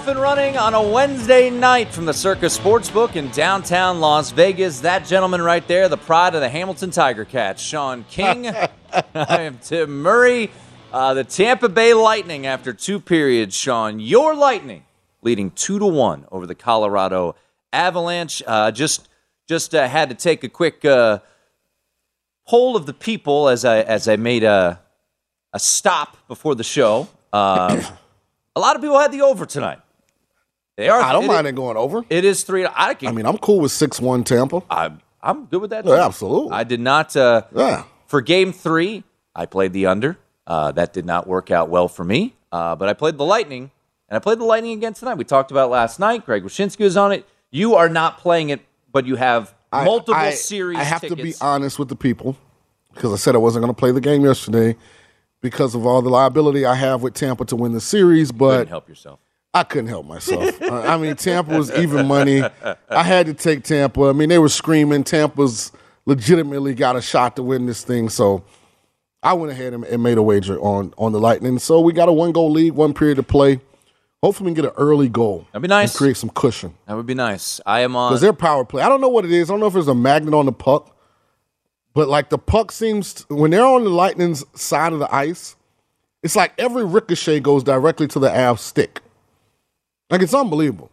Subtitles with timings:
[0.00, 4.80] Off and running on a Wednesday night from the Circus Sportsbook in downtown Las Vegas.
[4.80, 8.46] That gentleman right there, the pride of the Hamilton Tiger Cats, Sean King.
[9.14, 10.50] I am Tim Murray.
[10.90, 14.86] Uh, the Tampa Bay Lightning, after two periods, Sean, your Lightning
[15.20, 17.36] leading two to one over the Colorado
[17.70, 18.42] Avalanche.
[18.46, 19.06] Uh, just
[19.50, 21.18] just uh, had to take a quick uh,
[22.48, 24.80] poll of the people as I as I made a
[25.52, 27.06] a stop before the show.
[27.34, 27.82] Uh,
[28.56, 29.80] a lot of people had the over tonight.
[30.80, 30.98] They are.
[30.98, 32.06] I don't it mind is- it going over.
[32.08, 32.66] It is three.
[32.74, 34.62] I, can, I mean, I'm cool with six one Tampa.
[34.70, 35.84] I'm I'm good with that.
[35.84, 36.52] Yeah, absolutely.
[36.52, 37.14] I did not.
[37.14, 37.84] Uh, Yeah.
[38.06, 39.04] For game three,
[39.36, 40.16] I played the under.
[40.46, 42.34] Uh, that did not work out well for me.
[42.50, 43.70] Uh, but I played the Lightning,
[44.08, 45.16] and I played the Lightning again tonight.
[45.16, 46.24] We talked about it last night.
[46.24, 47.28] Greg Wyshynski was on it.
[47.50, 50.78] You are not playing it, but you have multiple I, series.
[50.78, 52.38] I have to be honest with the people
[52.94, 54.76] because I said I wasn't going to play the game yesterday
[55.42, 58.32] because of all the liability I have with Tampa to win the series.
[58.32, 59.20] But help yourself.
[59.52, 60.62] I couldn't help myself.
[60.62, 62.42] Uh, I mean, Tampa was even money.
[62.88, 64.08] I had to take Tampa.
[64.08, 65.02] I mean, they were screaming.
[65.02, 65.72] Tampa's
[66.06, 68.08] legitimately got a shot to win this thing.
[68.08, 68.44] So
[69.22, 71.58] I went ahead and, and made a wager on on the Lightning.
[71.58, 73.60] So we got a one goal lead, one period to play.
[74.22, 75.46] Hopefully, we can get an early goal.
[75.52, 75.92] That'd be nice.
[75.92, 76.74] And create some cushion.
[76.86, 77.60] That would be nice.
[77.66, 78.10] I am on.
[78.10, 79.50] Because their power play, I don't know what it is.
[79.50, 80.94] I don't know if there's a magnet on the puck,
[81.94, 85.56] but like the puck seems, when they're on the Lightning's side of the ice,
[86.22, 89.00] it's like every ricochet goes directly to the Avs stick.
[90.10, 90.90] Like it's unbelievable.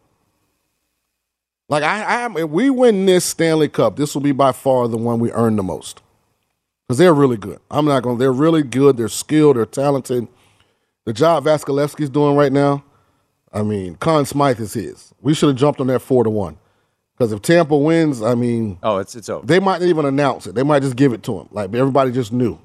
[1.69, 4.97] Like I, I if we win this Stanley Cup, this will be by far the
[4.97, 6.01] one we earn the most.
[6.87, 7.59] Because they're really good.
[7.69, 8.95] I'm not going to, they're really good.
[8.95, 9.57] They're skilled.
[9.57, 10.27] They're talented.
[11.03, 12.83] The job Vasilevskiy's doing right now,
[13.51, 15.13] I mean, Conn Smythe is his.
[15.21, 16.57] We should have jumped on that four to one.
[17.17, 19.45] Because if Tampa wins, I mean, oh, it's it's over.
[19.45, 20.53] they might not even announce it.
[20.53, 21.47] They might just give it to him.
[21.51, 22.59] Like everybody just knew.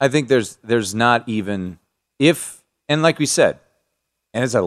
[0.00, 1.78] I think there's there's not even
[2.18, 3.60] if and like we said,
[4.34, 4.62] and it's a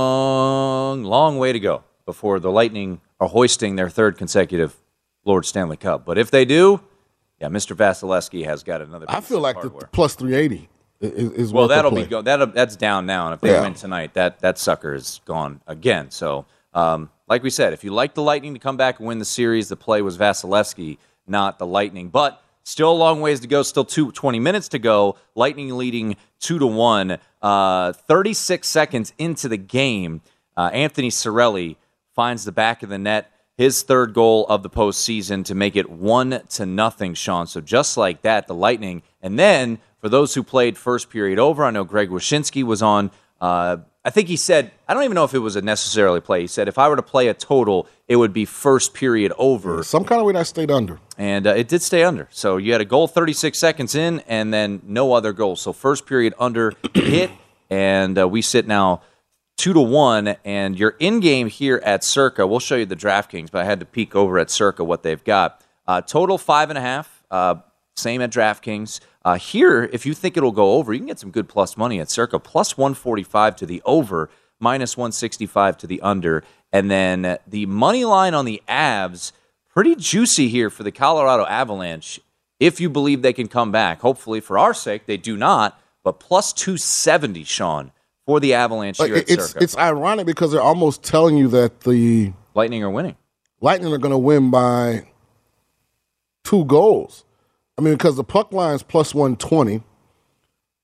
[0.00, 4.76] long, long way to go before the Lightning are hoisting their third consecutive
[5.24, 6.04] Lord Stanley Cup.
[6.04, 6.80] But if they do,
[7.40, 7.74] yeah, Mr.
[7.76, 9.06] Vasilevskiy has got another.
[9.08, 9.88] I feel like the hardware.
[9.92, 10.68] plus 380
[11.00, 12.22] is, is well, that'll be go.
[12.22, 13.62] That that's down now, and if they Yeah.
[13.62, 16.10] win tonight, that that sucker is gone again.
[16.10, 19.18] So, um, like we said, if you like the Lightning to come back and win
[19.18, 22.08] the series, the play was Vasilevskiy, not the Lightning.
[22.10, 23.62] But still a long ways to go.
[23.62, 25.16] Still two, 20 minutes to go.
[25.34, 27.18] Lightning leading two to one.
[27.42, 30.20] Uh, 36 seconds into the game,
[30.56, 31.76] uh, Anthony Cirelli
[32.14, 33.30] finds the back of the net.
[33.56, 37.46] His third goal of the postseason to make it one to nothing, Sean.
[37.46, 39.02] So just like that, the Lightning.
[39.20, 43.10] And then for those who played first period over, I know Greg Wyshynski was on.
[43.40, 46.40] Uh, I think he said, I don't even know if it was a necessarily play.
[46.40, 49.82] He said, if I were to play a total, it would be first period over.
[49.82, 50.98] Some kind of way that stayed under.
[51.18, 52.26] And uh, it did stay under.
[52.30, 55.60] So you had a goal 36 seconds in, and then no other goals.
[55.60, 57.30] So first period under hit,
[57.68, 59.02] and uh, we sit now
[59.58, 60.28] two to one.
[60.46, 62.46] And you're in game here at Circa.
[62.46, 65.22] We'll show you the DraftKings, but I had to peek over at Circa what they've
[65.22, 65.62] got.
[65.86, 67.22] Uh, total five and a half.
[67.30, 67.56] Uh,
[67.96, 69.00] same at DraftKings.
[69.22, 72.00] Uh, here, if you think it'll go over, you can get some good plus money
[72.00, 72.38] at Circa.
[72.38, 76.42] Plus 145 to the over, minus 165 to the under.
[76.72, 79.32] And then the money line on the Avs,
[79.68, 82.20] pretty juicy here for the Colorado Avalanche.
[82.58, 85.80] If you believe they can come back, hopefully for our sake, they do not.
[86.02, 87.92] But plus 270, Sean,
[88.24, 89.64] for the Avalanche Like, here at it's Circa.
[89.64, 93.16] it's ironic because they're almost telling you that the Lightning are winning.
[93.60, 95.06] Lightning are going to win by
[96.44, 97.24] two goals.
[97.78, 99.82] I mean, because the puck line is plus 120,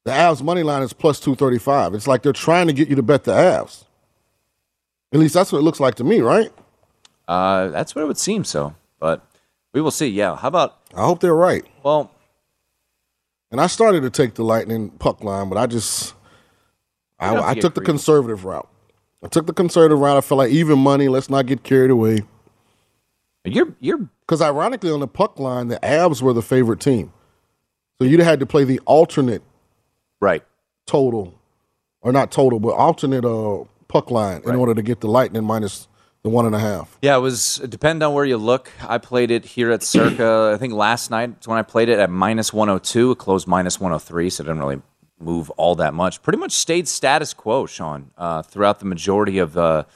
[0.05, 1.95] the Avs money line is plus 235.
[1.95, 3.85] It's like they're trying to get you to bet the Avs.
[5.13, 6.53] At least that's what it looks like to me, right?
[7.29, 9.27] Uh, that's what it would seem so, but
[9.73, 10.07] we will see.
[10.09, 10.37] Yeah.
[10.37, 11.65] How about, I hope they're right.
[11.83, 12.11] well,
[13.51, 16.15] And I started to take the Lightning puck line, but I just
[17.19, 18.69] I, don't have to I took the conservative route.
[19.23, 20.17] I took the conservative route.
[20.17, 21.09] I feel like even money.
[21.09, 22.21] Let's not get carried away.
[23.47, 27.13] You're, you're, Because ironically, on the puck line, the Avs were the favorite team.
[27.99, 29.43] So you'd have had to play the alternate
[30.21, 30.43] right.
[30.87, 31.35] total,
[32.03, 35.89] or not total, but alternate uh, puck line in order to get the Lightning minus
[36.27, 36.99] the one and a half.
[37.03, 38.73] Yeah, it was it depend on where you look.
[38.83, 40.51] I played it here at Circa.
[40.55, 43.13] I think last night when I played it at minus 102.
[43.13, 44.83] It closed minus 103, so it didn't really
[45.21, 46.23] move all that much.
[46.23, 49.87] Pretty much stayed status quo, Sean, uh, throughout the majority of the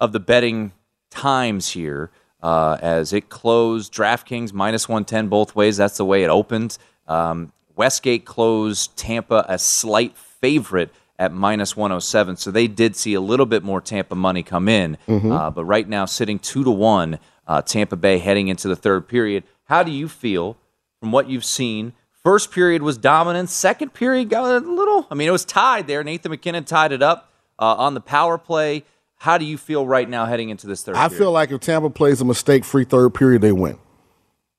[0.00, 0.72] of the betting
[1.10, 2.10] times here.
[2.42, 5.76] Uh, as it closed, DraftKings minus 110 both ways.
[5.76, 6.78] That's the way it opened.
[7.08, 12.36] Um, Westgate closed Tampa a slight favorite at minus 107.
[12.36, 14.98] So they did see a little bit more Tampa money come in.
[15.32, 19.08] Uh, but right now, sitting two to one, uh, Tampa Bay heading into the third
[19.08, 19.44] period.
[19.64, 20.56] How do you feel
[21.00, 21.92] from what you've seen?
[22.22, 23.50] First period was dominant.
[23.50, 26.02] Second period got a little, I mean, it was tied there.
[26.02, 28.84] Nathan MacKinnon tied it up uh, on the power play.
[29.18, 31.18] How do you feel right now heading into this third I period?
[31.18, 33.78] feel like if Tampa plays a mistake-free third period, they win.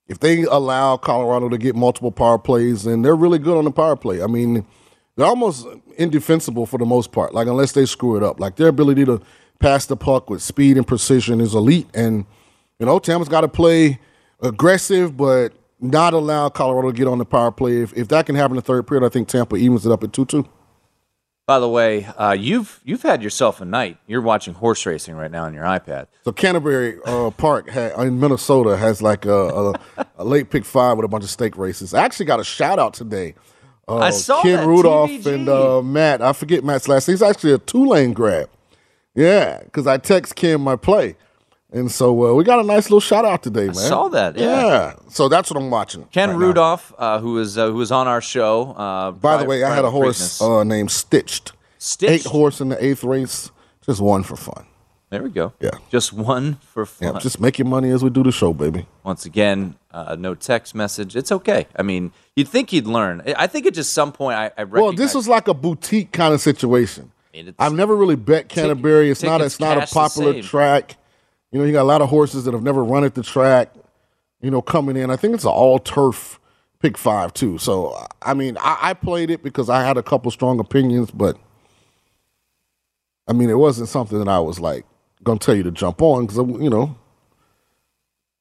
[0.08, 3.72] If they allow Colorado to get multiple power plays, then they're really good on the
[3.72, 4.22] power play.
[4.22, 4.66] I mean,
[5.16, 5.68] they're almost
[5.98, 7.34] indefensible for the most part.
[7.34, 9.22] Like unless they screw it up, like their ability to
[9.60, 11.88] pass the puck with speed and precision is elite.
[11.94, 12.26] And
[12.80, 14.00] you know, Tampa's got to play
[14.42, 17.82] aggressive, but not allow Colorado to get on the power play.
[17.82, 20.04] If, if that can happen in the third period, I think Tampa evens it up
[20.04, 20.48] at two-two.
[21.48, 23.98] By the way, uh, you've you've had yourself a night.
[24.06, 26.08] You're watching horse racing right now on your iPad.
[26.26, 30.98] So Canterbury uh, Park ha in Minnesota has like a, a, a late pick five
[30.98, 31.94] with a bunch of stake races.
[31.94, 33.34] I actually got a shout out today.
[33.88, 35.34] Uh, I saw Ken that, Rudolph TVG.
[35.36, 36.22] and uh, Matt.
[36.22, 37.08] I forget Matt's last.
[37.08, 37.14] name.
[37.14, 38.50] He's actually a two lane grab.
[39.16, 41.16] Yeah, because I text Ken my play,
[41.72, 43.74] and so uh, we got a nice little shout out today, man.
[43.76, 44.94] saw that, yeah.
[45.10, 46.06] So that's what I'm watching.
[46.06, 46.38] Ken right.
[46.38, 48.72] Rudolph, uh, who was uh, who was on our show.
[48.72, 51.52] Uh, By the way, I had a horse uh, named Stitched.
[51.78, 52.26] Stitched?
[52.26, 53.52] Eight horse in the eighth race.
[53.86, 54.66] Just one for fun.
[55.10, 55.54] there we go.
[55.62, 55.72] Yeah.
[55.90, 57.22] just one for Yeah, fun.
[57.22, 58.86] just make your money as we do the show, baby.
[59.04, 61.16] Once again, uh, no text message.
[61.16, 61.68] It's okay.
[61.76, 63.22] I mean, you'd think he'd learn.
[63.26, 66.12] I- I think at just some point, I, I Well, this was like a boutique
[66.12, 67.12] kind of situation.
[67.34, 69.10] mean, I've never really bet Canterbury.
[69.10, 69.40] It's not.
[69.42, 70.98] It's not a popular track.
[71.52, 73.74] You know, you got a lot of horses that have never run at the track.
[74.42, 75.10] You know, coming in.
[75.10, 76.40] I think it's an all turf
[76.80, 77.58] pick five too.
[77.58, 81.38] So I mean, I, I played it because I had a couple strong opinions, but
[83.28, 84.86] I mean, it wasn't something that I was like
[85.24, 86.96] gonna tell you to jump on because you know.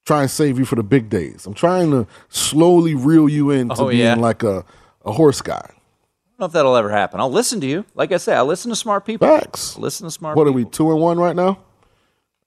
[0.04, 1.46] Try and save you for the big days.
[1.46, 4.14] I'm trying to slowly reel you into Oh, being yeah?
[4.14, 4.64] like a,
[5.04, 5.56] a horse guy.
[5.56, 7.18] I don't know if that'll ever happen.
[7.18, 7.84] I'll listen to you.
[7.96, 9.26] Like I say, I listen to smart people.
[9.26, 9.76] Facts.
[9.76, 10.44] Listen to smart people.
[10.44, 11.58] What are we two and one right now?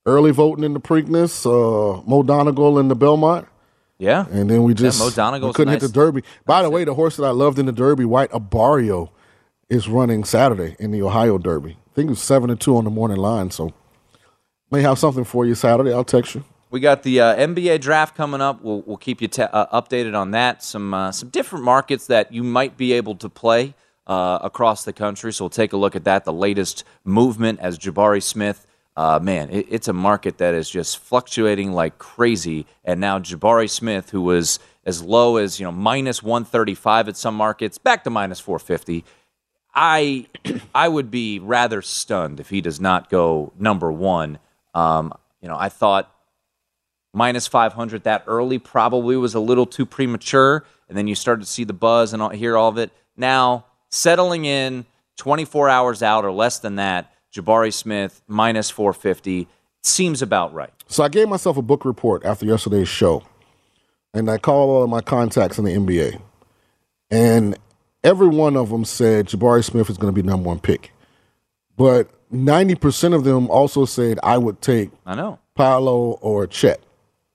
[0.06, 3.48] Early voting in the Preakness, uh, Mo Donegal in the Belmont,
[3.98, 4.26] Yeah.
[4.32, 5.82] and then we just Mo we couldn't nice.
[5.82, 6.24] hit the Derby.
[6.46, 9.10] By the way, the horse that I loved in the Derby, White Abarrio,
[9.70, 11.72] is running Saturday in the Ohio Derby.
[11.92, 13.74] I think it was seven and two on the morning line, so
[14.72, 15.94] may have something for you Saturday.
[15.94, 16.44] I'll text you.
[16.72, 18.64] We got the uh, NBA draft coming up.
[18.64, 20.64] We'll, we'll keep you te- uh, updated on that.
[20.64, 23.74] Some uh, some different markets that you might be able to play
[24.08, 25.34] uh, across the country.
[25.34, 26.26] So we'll take a look at that.
[26.26, 28.66] The latest movement as Jabari Smith.
[29.00, 32.66] Uh, man, it, it's a market that is just fluctuating like crazy.
[32.84, 37.08] And now Jabari Smith, who was as low as you know minus one thirty five
[37.08, 39.06] at some markets, back to minus four fifty.
[39.74, 40.28] I
[40.76, 44.38] I would be rather stunned if he does not go number one.
[44.76, 46.14] Um, you know, I thought
[47.14, 50.66] minus 500 that early probably was a little too premature.
[50.90, 52.92] And then you start to see the buzz and hear all of it.
[53.16, 59.48] Now, settling in 24 hours out or less than that, Jabari Smith minus 450
[59.84, 60.74] seems about right.
[60.88, 63.24] So I gave myself a book report after yesterday's show,
[64.14, 66.22] and I called all of my contacts in the NBA,
[67.12, 67.58] and
[68.04, 70.92] every one of them said Jabari Smith is going to be number one pick,
[71.78, 75.40] but ninety percent of them also said I would take I know.
[75.56, 76.82] Paolo or Chet,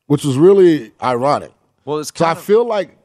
[0.07, 1.53] which was really ironic.
[1.85, 2.97] Well, it's So I of, feel like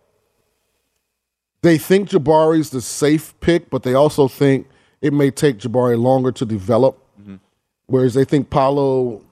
[1.62, 4.68] they think Jabari's the safe pick, but they also think
[5.02, 7.02] it may take Jabari longer to develop.
[7.20, 7.36] Mm-hmm.
[7.88, 9.24] Whereas they think Paolo,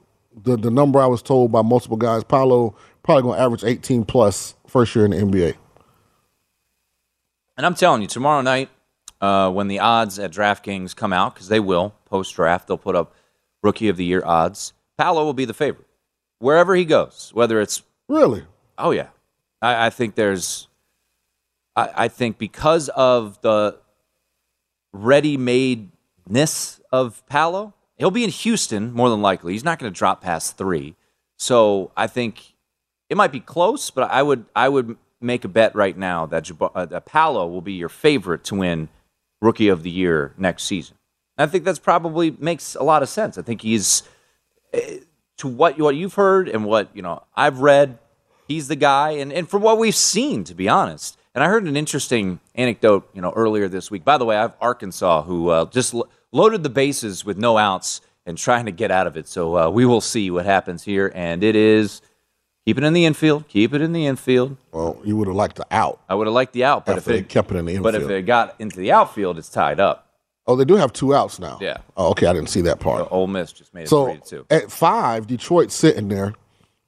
[0.44, 4.04] the, the number I was told by multiple guys, Paolo probably going to average 18
[4.06, 5.56] plus first year in the NBA.
[7.56, 8.70] and I'm telling you, tomorrow night,
[9.22, 12.96] uh, when the odds at DraftKings come out, because they will post draft, they'll put
[12.96, 13.16] up
[13.64, 14.74] rookie of the year odds.
[14.98, 15.88] Paolo will be the favorite
[16.40, 18.44] wherever he goes, whether it's Really?
[18.78, 19.08] oh yeah,
[19.62, 20.68] I, I think there's,
[21.76, 23.78] I, I think because of the
[25.04, 29.54] ready-madeness of Paolo, he'll be in Houston more than likely.
[29.54, 30.96] He's not going to drop past three,
[31.38, 32.54] so I think
[33.10, 36.44] it might be close, but I would I would make a bet right now that,
[36.44, 38.90] Jab- uh, that Paolo will be your favorite to win
[39.42, 40.96] Rookie of the Year next season.
[41.38, 43.38] I think that's probably makes a lot of sense.
[43.38, 44.04] I think he's
[44.74, 45.00] eh,
[45.38, 48.00] to what what you've heard and what you know I've read.
[48.48, 51.18] He's the guy, and and from what we've seen, to be honest.
[51.38, 54.04] And I heard an interesting anecdote, you know, earlier this week.
[54.04, 57.60] By the way, I have Arkansas who uh, just lo- loaded the bases with no
[57.60, 59.28] outs and trying to get out of it.
[59.28, 62.02] So uh, we will see what happens here, and it is
[62.66, 64.58] keep it in the infield, keep it in the infield.
[64.72, 66.02] Well, you would have liked the out.
[66.10, 67.84] I would have liked the out, but if they it kept it in the infield.
[67.84, 70.08] but if it got into the outfield, it's tied up.
[70.48, 71.60] Oh, they do have two outs now.
[71.62, 71.78] Yeah.
[71.96, 72.26] Oh, okay.
[72.26, 73.04] I didn't see that part.
[73.06, 74.46] So Ole Miss just made it So three to two.
[74.50, 76.34] at five, Detroit sitting there.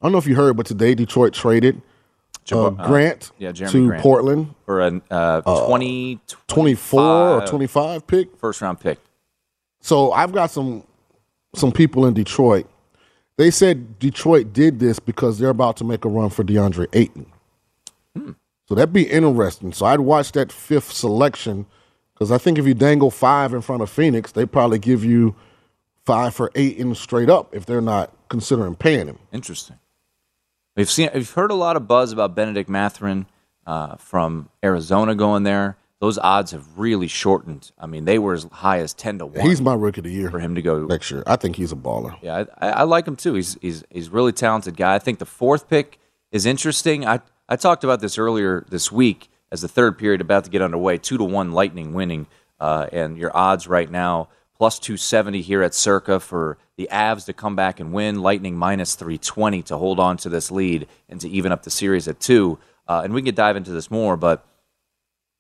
[0.02, 1.84] I don't know if you heard, but today Detroit traded
[2.50, 4.04] Jab- uh, Grant yeah, Jerami to Grant.
[4.04, 8.38] Portland, for a uh, 20, 24 or 25 25 pick.
[8.38, 9.00] first round pick.
[9.82, 10.84] So I've got some
[11.56, 12.68] some people in Detroit.
[13.38, 17.26] They said Detroit did this because they're about to make a run for DeAndre Ayton.
[18.68, 19.74] So that'd be interesting.
[19.74, 21.66] So I'd watch that fifth selection
[22.14, 25.36] because I think if you dangle five in front of Phoenix, they probably give you
[26.06, 29.20] five for Ayton straight up if they're not considering paying him.
[29.32, 29.80] Interesting.
[30.76, 33.26] We've seen, we've heard a lot of buzz about Bennedict Mathurin
[33.66, 35.78] uh, from Arizona going there.
[36.00, 37.72] Those odds have really shortened.
[37.78, 40.12] I mean, they were as high as ten to one He's my rookie of the
[40.12, 40.86] year for him to go.
[40.86, 41.24] next year.
[41.28, 42.16] I think he's a baller.
[42.22, 43.34] Yeah, I, I, I like him too.
[43.34, 44.96] He's he's he's a really talented guy.
[44.96, 46.00] I think the fourth pick
[46.32, 47.06] is interesting.
[47.06, 50.62] I I talked about this earlier this week as the third period about to get
[50.62, 50.98] underway.
[50.98, 52.28] Two to one Lightning winning,
[52.62, 57.26] uh, and your odds right now plus two seventy here at Circa for the Avs
[57.26, 58.22] to come back and win.
[58.22, 61.72] Lightning minus three twenty to hold on to this lead and to even up the
[61.72, 62.60] series at two.
[62.88, 64.46] Uh, and we can dive into this more, but.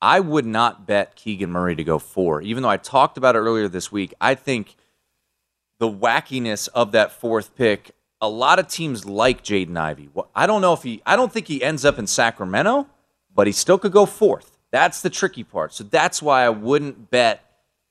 [0.01, 3.39] I would not bet Keegan Murray to go four, even though I talked about it
[3.39, 4.13] earlier this week.
[4.21, 4.77] I think
[5.77, 7.91] the wackiness of that fourth pick.
[8.21, 10.09] A lot of teams like Jaden Ivey.
[10.33, 11.01] I don't know if he.
[11.05, 12.87] I don't think he ends up in Sacramento,
[13.35, 14.57] but he still could go fourth.
[14.71, 15.73] That's the tricky part.
[15.73, 17.48] So that's why I wouldn't bet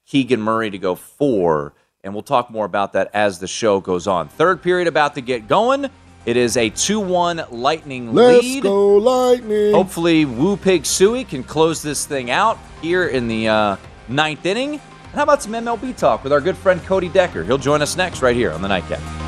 [0.09, 1.75] Keegan Murray to go four.
[2.03, 4.29] And we'll talk more about that as the show goes on.
[4.29, 5.91] Third period about to get going.
[6.27, 8.63] It is a 2 1 Lightning Let's lead.
[8.63, 9.73] go Lightning.
[9.73, 13.77] Hopefully, Woo Pig Sooie can close this thing out here in the uh,
[14.09, 14.73] ninth inning.
[14.75, 17.45] And how about some MLB talk with our good friend Cody Decker?
[17.45, 19.28] He'll join us next right here on the Nightcap.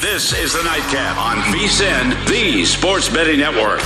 [0.00, 3.80] This is the Nightcap on VSIN, the Sports Betting Network.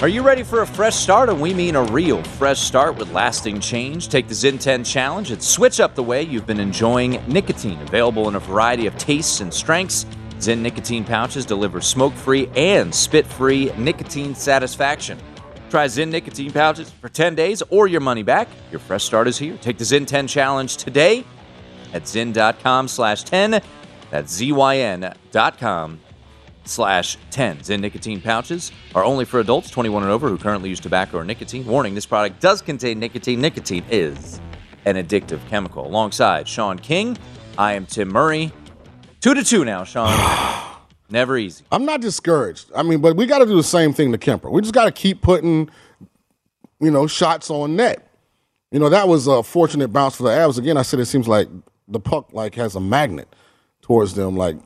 [0.00, 1.28] Are you ready for a fresh start?
[1.28, 4.08] And we mean a real fresh start with lasting change.
[4.08, 7.78] Take the Zyn 10 challenge and switch up the way you've been enjoying nicotine.
[7.82, 10.06] Available in a variety of tastes and strengths,
[10.38, 15.18] Zyn nicotine pouches deliver smoke free and spit free nicotine satisfaction.
[15.70, 18.48] Try Zyn nicotine pouches for 10 days or your money back.
[18.70, 19.56] Your fresh start is here.
[19.58, 21.24] Take the Zyn 10 challenge today
[21.92, 23.62] at zyn.com slash 10.
[24.10, 26.00] That's zyn.com
[26.64, 27.58] slash 10.
[27.58, 31.24] Zyn nicotine pouches are only for adults 21 and over who currently use tobacco or
[31.24, 31.66] nicotine.
[31.66, 33.40] Warning, this product does contain nicotine.
[33.40, 34.40] Nicotine is
[34.84, 35.86] an addictive chemical.
[35.86, 37.16] Alongside Sean King,
[37.58, 38.52] I am Tim Murray.
[39.26, 40.16] Two to two now, Sean.
[41.10, 41.64] Never easy.
[41.72, 42.70] I'm not discouraged.
[42.76, 44.52] I mean, but we got to do the same thing to Kuemper.
[44.52, 45.68] We just got to keep putting
[46.78, 48.08] you know, shots on net.
[48.70, 50.58] You know, that was a fortunate bounce for the Avs.
[50.58, 51.48] Again, I said it seems like
[51.88, 53.26] the puck like has a magnet
[53.82, 54.36] towards them.
[54.36, 54.58] Like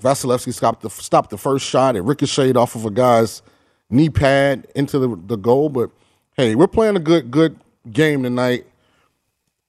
[0.00, 1.94] Vasilevskiy stopped the stopped the first shot.
[1.94, 3.42] It ricocheted off of a guy's
[3.90, 5.68] knee pad into the, the goal.
[5.68, 5.90] But
[6.38, 7.60] hey, we're playing a good good
[7.92, 8.64] game tonight.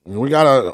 [0.05, 0.73] And we gotta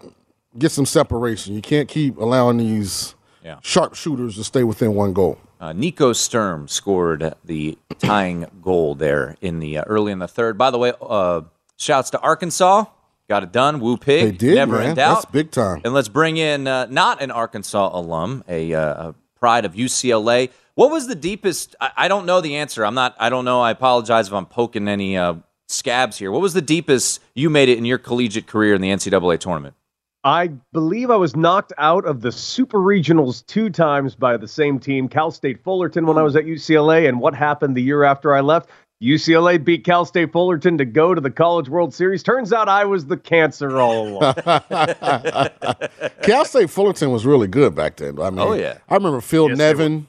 [0.60, 1.56] get some separation.
[1.56, 3.58] You can't keep allowing these Yeah.
[3.64, 5.40] sharpshooters to stay within one goal.
[5.60, 10.58] Uh, Nico Sturm scored the tying goal there in the uh, early in the third.
[10.58, 11.42] By the way, uh,
[11.78, 12.86] shouts to Arkansas.
[13.30, 13.80] Got it done.
[13.80, 14.26] Woo pig.
[14.26, 14.90] They did, Never man.
[14.90, 15.14] in doubt.
[15.16, 15.82] That's big time.
[15.86, 20.50] And let's bring in uh, not an Arkansas alum, a, uh, a pride of UCLA.
[20.76, 21.76] What was the deepest?
[21.80, 22.86] I, I don't know the answer.
[22.86, 23.16] I'm not.
[23.20, 23.62] I don't know.
[23.62, 25.36] I apologize if I'm poking any uh,
[25.68, 26.32] scabs here.
[26.32, 29.76] What was the deepest you made it in your collegiate career in the NCAA tournament?
[30.24, 34.80] I believe I was knocked out of the Super Regionals two times by the same
[34.80, 37.10] team, Cal State Fullerton, when I was at UCLA.
[37.10, 38.70] And what happened the year after I left?
[39.01, 42.22] UCLA beat Cal State Fullerton to go to the College World Series.
[42.22, 44.36] Turns out I was the cancer all along.
[46.22, 48.20] Cal State Fullerton was really good back then.
[48.20, 48.78] I mean, Oh, yeah.
[48.90, 50.06] I remember Phil Yes, they Nevin,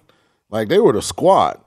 [0.50, 1.58] like they were the squad.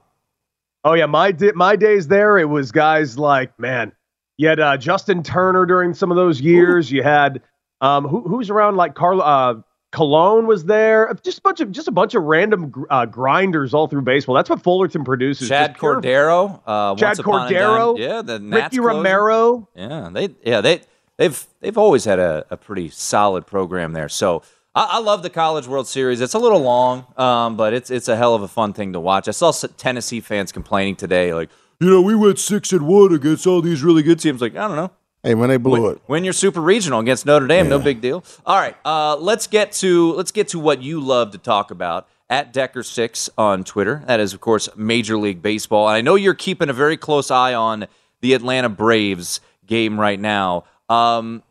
[0.84, 3.92] Oh yeah, my di- my days there, it was guys like man.
[4.38, 6.92] You had uh, Justin Turner during some of those years.
[6.92, 7.42] You had
[7.82, 9.56] um, who, who's around like Carl uh,
[9.92, 11.14] Cologne was there.
[11.24, 14.36] Just a bunch of just a bunch of random gr- uh, grinders all through baseball.
[14.36, 15.48] That's what Fullerton produces.
[15.48, 16.62] Chad Cordero.
[16.66, 18.80] Uh, Chad Cordero, Yeah, the Nats Ricky.
[18.82, 19.70] Romero.
[19.76, 20.82] Yeah, they yeah they
[21.18, 24.10] they've they've always had a, a pretty solid program there.
[24.10, 24.42] So
[24.74, 26.20] I, I love the College World Series.
[26.20, 29.00] It's a little long, um, but it's it's a hell of a fun thing to
[29.00, 29.30] watch.
[29.30, 33.48] I saw Tennessee fans complaining today, like you know we went six and one against
[33.48, 34.42] all these really good teams.
[34.42, 34.92] Like I don't know.
[35.26, 36.00] Hey when they blew it.
[36.08, 38.24] Win your super regional against Notre Dame, no big deal.
[38.46, 42.08] All right, uh, let's get to let's get to what you love to talk about
[42.30, 44.04] at Decker Six on Twitter.
[44.06, 45.88] That is, of course, Major League Baseball.
[45.88, 47.88] And I know you're keeping a very close eye on
[48.22, 50.66] the Atlanta Braves game right now.
[50.90, 51.42] Um,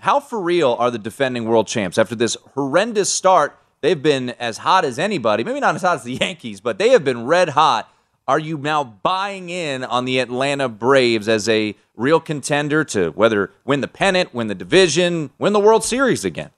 [0.00, 3.56] how for real are the defending world champs after this horrendous start?
[3.82, 5.44] They've been as hot as anybody.
[5.44, 7.88] Maybe not as hot as the Yankees, but they have been red hot.
[8.28, 13.52] Are you now buying in on the Atlanta Braves as a real contender to whether
[13.64, 16.50] win the pennant, win the division, win the World Series again?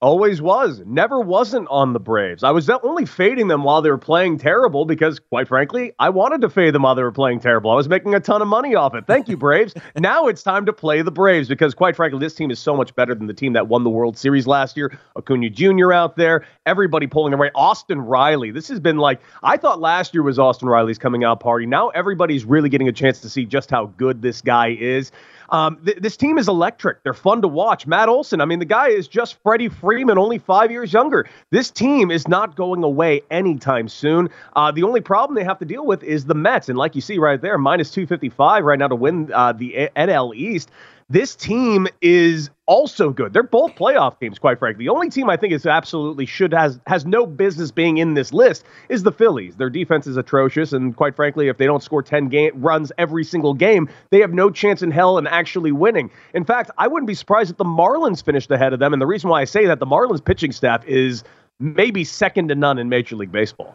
[0.00, 0.82] Always was.
[0.84, 2.42] Never wasn't on the Braves.
[2.42, 6.42] I was only fading them while they were playing terrible because, quite frankly, I wanted
[6.42, 7.70] to fade them while they were playing terrible.
[7.70, 9.06] I was making a ton of money off it.
[9.06, 9.72] Thank you, Braves.
[9.96, 12.94] now it's time to play the Braves because, quite frankly, this team is so much
[12.96, 14.98] better than the team that won the World Series last year.
[15.16, 15.92] Acuna Jr.
[15.92, 17.50] out there, everybody pulling away.
[17.54, 18.50] Austin Riley.
[18.50, 21.64] This has been like, I thought last year was Austin Riley's coming out party.
[21.64, 25.12] Now everybody's really getting a chance to see just how good this guy is.
[25.54, 27.04] Um, th- this team is electric.
[27.04, 27.86] They're fun to watch.
[27.86, 31.28] Matt Olson, I mean, the guy is just Freddie Freeman, only five years younger.
[31.50, 34.30] This team is not going away anytime soon.
[34.56, 36.68] Uh, the only problem they have to deal with is the Mets.
[36.68, 40.34] And like you see right there, minus 255 right now to win uh, the NL
[40.34, 40.72] East.
[41.10, 43.34] This team is also good.
[43.34, 44.86] They're both playoff teams, quite frankly.
[44.86, 48.32] The only team I think is absolutely should has has no business being in this
[48.32, 49.56] list is the Phillies.
[49.56, 53.22] Their defense is atrocious, and quite frankly, if they don't score ten game runs every
[53.22, 56.10] single game, they have no chance in hell in actually winning.
[56.32, 58.94] In fact, I wouldn't be surprised if the Marlins finished ahead of them.
[58.94, 61.22] And the reason why I say that the Marlins pitching staff is
[61.60, 63.74] maybe second to none in Major League Baseball.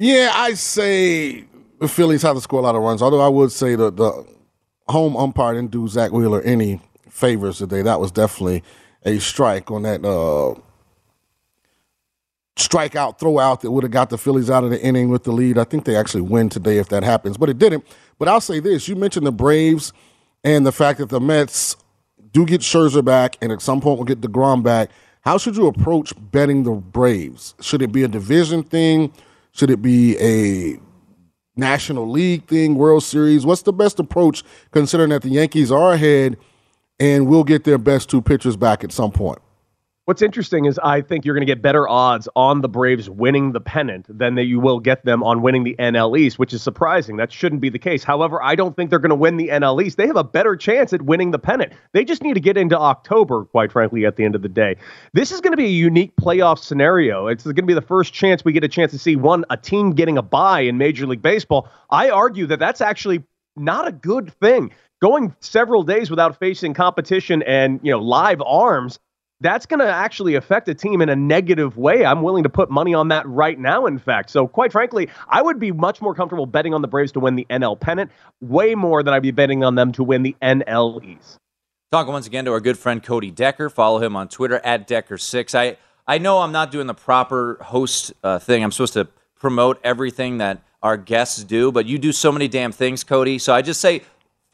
[0.00, 1.44] Yeah, I say
[1.78, 3.02] the Phillies have to score a lot of runs.
[3.02, 4.26] Although I would say the the
[4.88, 7.82] home umpire didn't do Zack Wheeler any favors today.
[7.82, 8.62] That was definitely
[9.04, 10.58] a strike on that uh,
[12.56, 15.32] strikeout throw out that would have got the Phillies out of the inning with the
[15.32, 15.58] lead.
[15.58, 17.84] I think they actually win today if that happens, but it didn't.
[18.18, 19.92] But I'll say this: you mentioned the Braves
[20.42, 21.76] and the fact that the Mets
[22.32, 24.90] do get Scherzer back, and at some point will get Degrom back.
[25.22, 27.54] How should you approach betting the Braves?
[27.60, 29.12] Should it be a division thing?
[29.52, 30.78] Should it be a
[31.56, 33.46] National League thing, World Series?
[33.46, 36.36] What's the best approach considering that the Yankees are ahead
[36.98, 39.38] and will get their best two pitchers back at some point?
[40.06, 43.52] What's interesting is I think you're going to get better odds on the Braves winning
[43.52, 46.62] the pennant than that you will get them on winning the NL East, which is
[46.62, 47.16] surprising.
[47.16, 48.04] That shouldn't be the case.
[48.04, 49.96] However, I don't think they're going to win the NL East.
[49.96, 51.72] They have a better chance at winning the pennant.
[51.92, 54.76] They just need to get into October, quite frankly, at the end of the day.
[55.14, 57.28] This is going to be a unique playoff scenario.
[57.28, 59.56] It's going to be the first chance we get a chance to see one a
[59.56, 61.66] team getting a bye in Major League Baseball.
[61.88, 63.24] I argue that that's actually
[63.56, 64.70] not a good thing.
[65.00, 68.98] Going several days without facing competition and, you know, live arms
[69.44, 72.06] that's going to actually affect a team in a negative way.
[72.06, 74.30] I'm willing to put money on that right now, in fact.
[74.30, 77.36] So, quite frankly, I would be much more comfortable betting on the Braves to win
[77.36, 81.04] the NL pennant, way more than I'd be betting on them to win the NL
[81.04, 81.36] East.
[81.92, 83.68] Talking once again to our good friend Cody Decker.
[83.68, 85.54] Follow him on Twitter at Decker6.
[85.54, 85.76] I,
[86.06, 88.64] I know I'm not doing the proper host uh, thing.
[88.64, 92.72] I'm supposed to promote everything that our guests do, but you do so many damn
[92.72, 93.38] things, Cody.
[93.38, 94.02] So I just say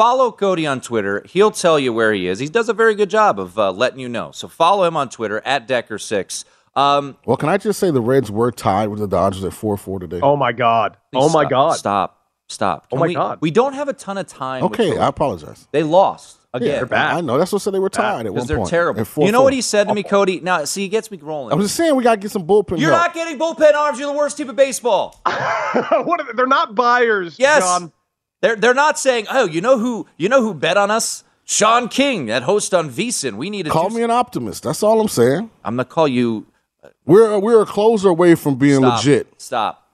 [0.00, 1.22] follow Cody on Twitter.
[1.28, 2.38] He'll tell you where he is.
[2.38, 4.30] He does a very good job of uh, letting you know.
[4.32, 6.46] So follow him on Twitter at Decker6.
[6.74, 9.76] Um, Well, can I just say the Reds were tied with the Dodgers at 4
[9.76, 10.20] 4 today?
[10.22, 10.96] Oh my God.
[11.12, 11.72] please Oh my stop, God.
[11.74, 12.16] Stop.
[12.48, 12.86] Stop.
[12.92, 13.38] Oh my we, God.
[13.42, 14.64] We don't have a ton of time.
[14.64, 15.68] okay, I apologize.
[15.70, 16.68] They lost Yeah, again.
[16.76, 17.16] they're bad.
[17.16, 17.36] I know.
[17.36, 18.70] That's what said they were tied at one Because they're point.
[18.70, 19.00] terrible.
[19.02, 19.26] at 4-4.
[19.26, 20.40] You know what he said to me, Cody?
[20.40, 21.52] Now, see, he gets me rolling.
[21.52, 23.08] I'm just saying we got to get some bullpen You're help.
[23.08, 23.98] not getting bullpen arms.
[23.98, 25.20] You're the worst team in baseball.
[25.26, 26.32] what are they?
[26.36, 27.36] They're not buyers.
[27.38, 27.62] Yes.
[27.62, 27.92] John.
[28.40, 31.24] They're they're not saying, "Oh, you know who you know who bet on us?
[31.44, 33.37] Sean King, that host on VSiN.
[33.37, 34.62] We need to Call do me an optimist.
[34.62, 35.50] That's all I'm saying.
[35.64, 36.46] I'm gonna call you.
[36.83, 38.98] Uh, we're we're a closer away from being Stop.
[38.98, 39.26] legit.
[39.38, 39.88] Stop.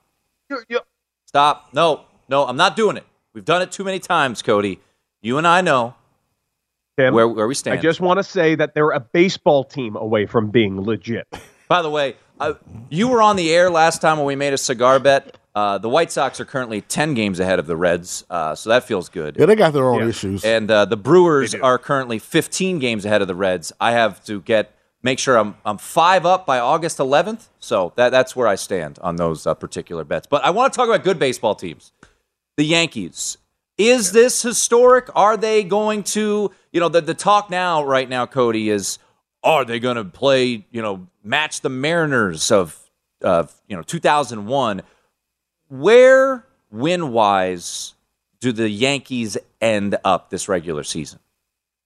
[0.51, 0.81] You- you-
[1.25, 1.71] Stop.
[1.73, 3.05] No, no, I'm not doing it.
[3.33, 4.81] We've done it too many times, Cody.
[5.21, 5.95] You and I know
[6.99, 7.79] Tim, where where we stand.
[7.79, 11.27] I just want to say that they're a baseball team away from being legit.
[11.69, 12.55] By the way, I,
[12.91, 15.37] you were on the air last time when we made a cigar bet.
[15.57, 18.85] Uh, the White Sox are currently 10 games ahead of the Reds, uh, so that
[18.85, 19.39] feels good.
[19.39, 20.09] Yeah, they got their own Yeah.
[20.09, 20.45] issues.
[20.45, 23.73] And uh, the Brewers are currently 15 games ahead of the Reds.
[23.81, 27.49] I have to get make sure I'm I'm five up by August 11th.
[27.59, 30.27] So that that's where I stand on those uh, particular bets.
[30.29, 31.93] But I want to talk about good baseball teams.
[32.59, 33.39] The Yankees.
[33.79, 35.09] Is this historic?
[35.15, 36.51] Are they going to?
[36.71, 38.99] You know, the the talk now right now, Cody is.
[39.43, 40.67] Are they going to play?
[40.71, 42.79] You know, match the Mariners of
[43.23, 44.83] of you know 2001?
[45.69, 47.95] Where win wise
[48.41, 51.19] do the Yankees end up this regular season?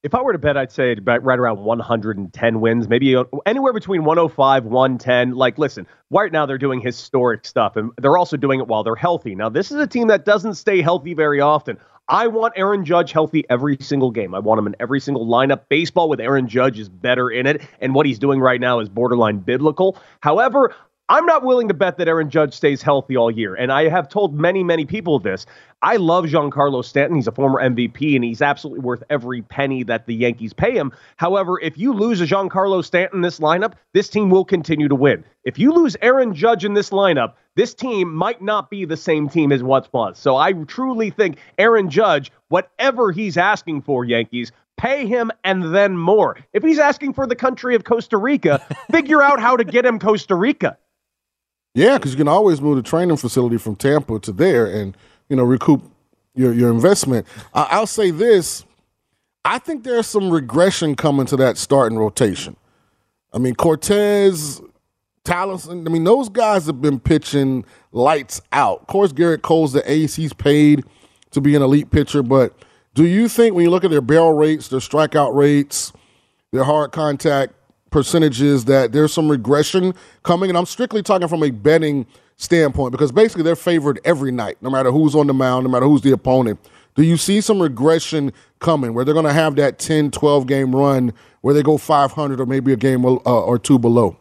[0.03, 3.17] If I were to bet, I'd say right around 110 wins, maybe
[3.47, 5.33] anywhere between 105, 110.
[5.33, 8.95] Like, listen, right now they're doing historic stuff, and they're also doing it while they're
[8.95, 9.35] healthy.
[9.35, 11.79] Now, this is a team that doesn't stay healthy very often.
[12.09, 14.35] I want Aaron Judge healthy every single game.
[14.35, 15.69] I want him in every single lineup.
[15.69, 18.89] Baseball with Aaron Judge is better in it, and what he's doing right now is
[18.89, 19.97] borderline biblical.
[20.21, 20.75] However,
[21.11, 23.57] I'm not willing to bet that Aaron Judge stays healthy all year.
[23.57, 25.45] And I have told many, many people this.
[25.83, 27.17] I love Giancarlo Stanton.
[27.17, 30.93] He's a former MVP, and he's absolutely worth every penny that the Yankees pay him.
[31.17, 34.95] However, if you lose a Giancarlo Stanton in this lineup, this team will continue to
[34.95, 35.25] win.
[35.43, 39.29] If you lose Aaron Judge in this lineup, this team might not be the same
[39.29, 40.17] team as once was.
[40.17, 45.97] So I truly think Aaron Judge, whatever he's asking for, Yankees, pay him and then
[45.97, 46.37] more.
[46.53, 49.99] If he's asking for the country of Costa Rica, figure out how to get him
[49.99, 50.79] Costa Rica.
[51.75, 54.97] Yeah, because you can always move the training facility from Tampa to there and
[55.29, 55.83] you know recoup
[56.35, 57.27] your your investment.
[57.55, 58.65] I I'll say this:
[59.45, 62.57] I think there's some regression coming to that starting rotation.
[63.33, 64.61] I mean, Cortes,
[65.25, 65.87] Taillon.
[65.87, 68.81] I mean, those guys have been pitching lights out.
[68.81, 70.85] Of course, Gerrit Cole's the ace; he's paid
[71.31, 72.25] to be an elite pitcher.
[72.25, 72.53] But
[72.95, 75.93] do you think when you look at their barrel rates, their strikeout rates,
[76.51, 77.55] their hard contact
[77.91, 82.07] percentages that there's some regression coming and i'm strictly talking from a betting
[82.41, 85.87] standpoint because basically they're favored every night no matter who's on the mound no matter
[85.87, 86.59] who's the opponent.
[86.95, 90.75] Do you see some regression coming where they're going to have that 10 12 game
[90.75, 94.17] run where they go 500 or maybe a game uh, or two below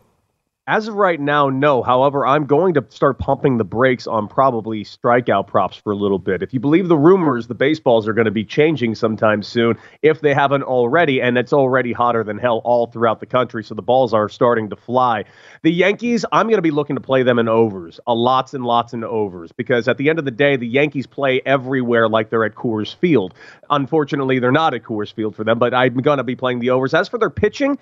[0.70, 1.82] As of right now, no.
[1.82, 6.20] However, I'm going to start pumping the brakes on probably strikeout props for a little
[6.20, 6.44] bit.
[6.44, 10.22] If you believe the rumors, the baseballs are going to be changing sometime soon if
[10.22, 13.82] they haven't already, and it's already hotter than hell all throughout the country, so the
[13.82, 15.26] balls are starting to fly.
[15.64, 18.64] The Yankees, I'm going to be looking to play them in overs, a lots and
[18.64, 22.30] lots in overs, because at the end of the day, the Yankees play everywhere like
[22.30, 23.34] they're at Coors Field.
[23.72, 26.70] Unfortunately, they're not at Coors Field for them, but I'm going to be playing the
[26.70, 26.94] overs.
[26.94, 27.80] As for their pitching,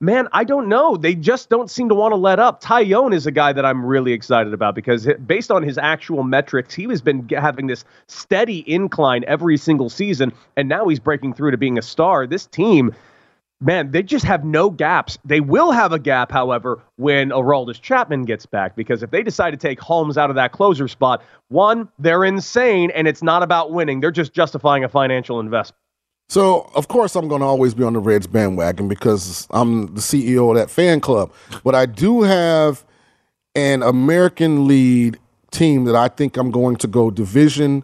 [0.00, 0.96] man, I don't know.
[0.96, 2.62] They just don't seem to want to let up.
[2.62, 6.74] Taillon is a guy that I'm really excited about because based on his actual metrics,
[6.74, 11.50] he has been having this steady incline every single season, and now he's breaking through
[11.50, 12.26] to being a star.
[12.26, 12.94] This team.
[13.62, 15.18] Man, they just have no gaps.
[15.22, 19.50] They will have a gap, however, when Aroldis Chapman gets back, because if they decide
[19.50, 23.70] to take Holmes out of that closer spot, one, they're insane, and it's not about
[23.70, 24.00] winning.
[24.00, 25.76] They're just justifying a financial investment.
[26.30, 30.00] So, of course, I'm going to always be on the Reds bandwagon because I'm the
[30.00, 31.32] CEO of that fan club.
[31.64, 32.84] But I do have
[33.56, 35.18] an American League
[35.50, 37.82] team that I think I'm going to go division,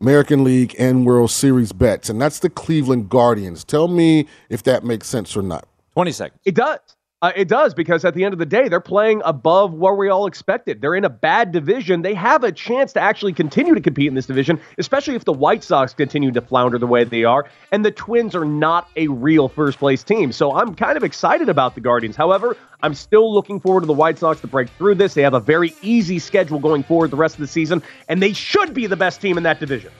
[0.00, 3.62] American League, and World Series bets, and that's the Cleveland Guardians.
[3.62, 5.68] Tell me if that makes sense or not.
[5.92, 6.40] 20 seconds.
[6.46, 6.78] It does.
[7.24, 10.10] Uh, it does because at the end of the day, they're playing above where we
[10.10, 10.82] all expected.
[10.82, 12.02] They're in a bad division.
[12.02, 15.32] They have a chance to actually continue to compete in this division, especially if the
[15.32, 17.46] White Sox continue to flounder the way they are.
[17.72, 20.32] And the Twins are not a real first place team.
[20.32, 22.14] So I'm kind of excited about the Guardians.
[22.14, 25.14] However, I'm still looking forward to the White Sox to break through this.
[25.14, 28.34] They have a very easy schedule going forward the rest of the season, and they
[28.34, 29.92] should be the best team in that division.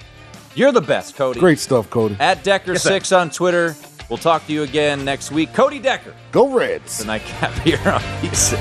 [0.55, 1.41] You're the best, Cody.
[1.41, 2.19] Great stuff, Cody.
[2.21, 3.75] At Decker6 on Twitter.
[4.09, 5.53] We'll talk to you again next week.
[5.55, 6.99] Cody Decker, Go Reds.
[6.99, 8.61] the nightcap here on VSiN.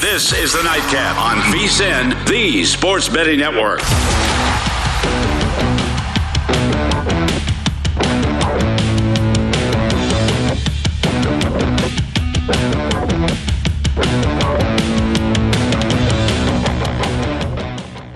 [0.00, 3.80] This is the Nightcap on VSIN, the Sports Betting Network.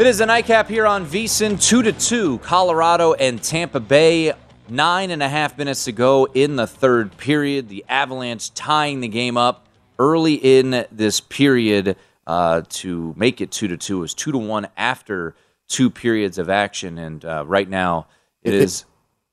[0.06, 4.32] Is the nightcap here on VSIN, two to two, Colorado and Tampa Bay.
[4.68, 7.68] Nine and a half minutes to go in the third period.
[7.68, 9.66] The Avalanche tying the game up
[9.98, 11.96] early in this period
[12.28, 13.98] uh, to make it two to two.
[13.98, 15.34] It was two to one after
[15.66, 18.06] two periods of action, and uh, right now
[18.44, 18.84] it is.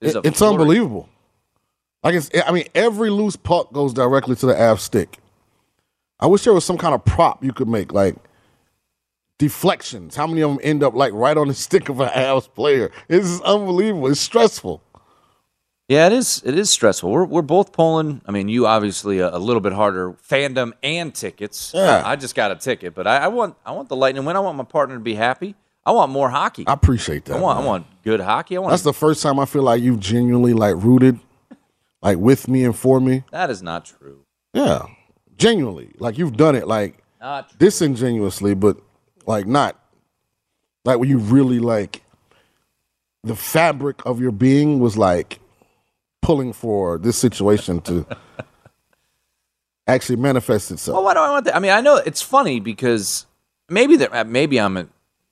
[0.02, 0.54] it is a it's flurry.
[0.54, 1.10] unbelievable.
[2.04, 5.20] Like it's, I mean, every loose puck goes directly to the Av stick.
[6.20, 8.16] I wish there was some kind of prop you could make, like
[9.38, 10.16] deflections.
[10.16, 12.92] How many of them end up like right on the stick of an Avs player?
[13.08, 14.08] This is unbelievable.
[14.08, 14.82] It's stressful.
[15.88, 16.42] Yeah, it is.
[16.44, 17.12] It is stressful.
[17.12, 18.22] We're we're both pulling.
[18.26, 21.74] I mean, you obviously a, a little bit harder fandom and tickets.
[21.76, 22.02] Yeah.
[22.04, 24.36] I, I just got a ticket, but I, I want I want the Lightning win.
[24.36, 25.54] I want my partner to be happy.
[25.86, 26.66] I want more hockey.
[26.66, 27.38] I appreciate that.
[27.38, 28.58] I want I want good hockey.
[28.58, 31.20] I want That's the first time I feel like you've genuinely like rooted,
[32.02, 33.24] like with me and for me.
[33.32, 34.22] that is not true.
[34.56, 34.88] Yeah,
[35.38, 38.78] genuinely, like you've done it like Not disingenuously, but
[39.26, 39.80] like not
[40.84, 42.04] like when you really like
[43.24, 45.40] the fabric of your being was like
[46.22, 48.06] pulling for this situation to
[49.88, 50.96] actually manifest itself.
[50.96, 51.56] Well, why do I want that?
[51.56, 53.26] I mean, I know it's funny because
[53.70, 54.90] maybe that maybe I'm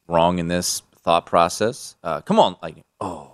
[0.08, 1.96] wrong in this thought process.
[2.04, 3.32] Uh, come on, like oh,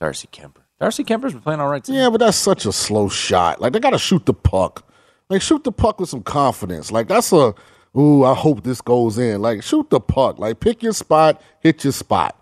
[0.00, 0.62] Darcy Kuemper.
[0.80, 1.84] Darcy Kuemper's been playing all right.
[1.84, 1.92] Too.
[1.92, 3.60] Yeah, but that's such a slow shot.
[3.60, 4.86] Like they got to shoot the puck.
[5.28, 6.90] Like shoot the puck with some confidence.
[6.90, 7.54] Like that's a
[7.96, 8.24] ooh.
[8.24, 9.42] I hope this goes in.
[9.42, 10.38] Like shoot the puck.
[10.38, 12.36] Like pick your spot, hit your spot.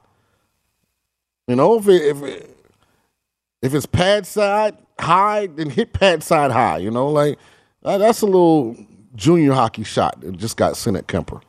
[1.47, 2.57] You know, if it, if it,
[3.63, 6.79] if it's pad side high, then hit pad side high.
[6.79, 7.39] You know, like
[7.83, 8.77] that's a little
[9.15, 11.43] junior hockey shot that just got sent at Kuemper.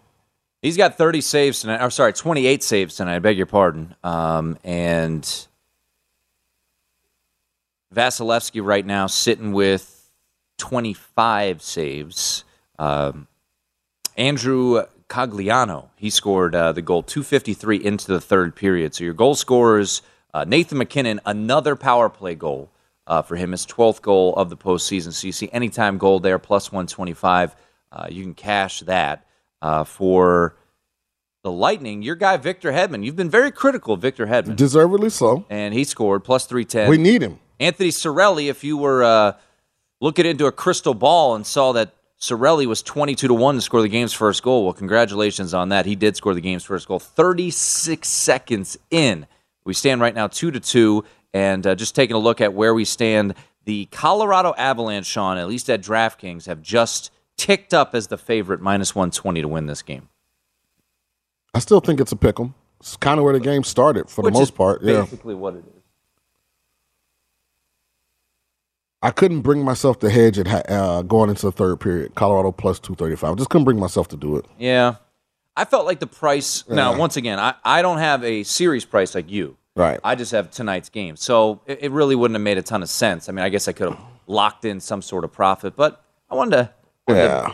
[0.61, 1.81] He's got 30 saves tonight.
[1.81, 3.15] I'm sorry, 28 saves tonight.
[3.15, 3.95] I beg your pardon.
[4.03, 5.23] Um, and
[7.95, 10.11] Vasilevskiy right now sitting with
[10.57, 12.43] 25 saves.
[12.77, 13.27] Um,
[14.19, 18.93] Andrew Cogliano, he scored uh, the goal 253 into the third period.
[18.93, 20.01] So your goal scorers,
[20.33, 22.69] uh, Nathan MacKinnon, another power play goal
[23.07, 25.13] uh, for him, his 12th goal of the postseason.
[25.13, 27.55] So you see anytime goal there, plus 125.
[27.91, 29.25] Uh, you can cash that
[29.61, 30.57] uh, for
[31.43, 32.01] the Lightning.
[32.01, 35.45] Your guy, Victor Hedman, you've been very critical of Victor Hedman, Deservedly so.
[35.49, 36.89] and he scored plus 310.
[36.89, 37.39] We need him.
[37.57, 39.33] Anthony Cirelli, if you were uh,
[40.01, 43.81] looking into a crystal ball and saw that Cirelli was 22 to 1 to score
[43.81, 45.85] the game's first goal, well, congratulations on that.
[45.85, 49.25] He did score the game's first goal 36 seconds in.
[49.63, 51.03] We stand right now 2 to 2.
[51.33, 55.47] And uh, just taking a look at where we stand, the Colorado Avalanche, Sean, at
[55.47, 59.83] least at DraftKings, have just ticked up as the favorite, minus 120 to win this
[59.83, 60.09] game.
[61.53, 62.55] I still think it's a pick 'em.
[62.79, 64.81] It's kind of where the game started for Which the most part.
[64.81, 65.01] Yeah.
[65.01, 65.78] Basically, what it is.
[69.01, 72.15] I couldn't bring myself to hedge it uh, going into the third period.
[72.15, 73.31] Colorado plus 235.
[73.31, 74.45] I just couldn't bring myself to do it.
[74.57, 74.95] Yeah.
[75.55, 76.67] I felt like the price.
[76.67, 79.57] Now, once again, I, I don't have a series price like you.
[79.75, 79.99] Right.
[80.03, 81.15] I just have tonight's game.
[81.15, 83.29] So it, it really wouldn't have made a ton of sense.
[83.29, 86.35] I mean, I guess I could have locked in some sort of profit, but I
[86.35, 86.71] wanted to.
[87.07, 87.53] wanted to Yeah.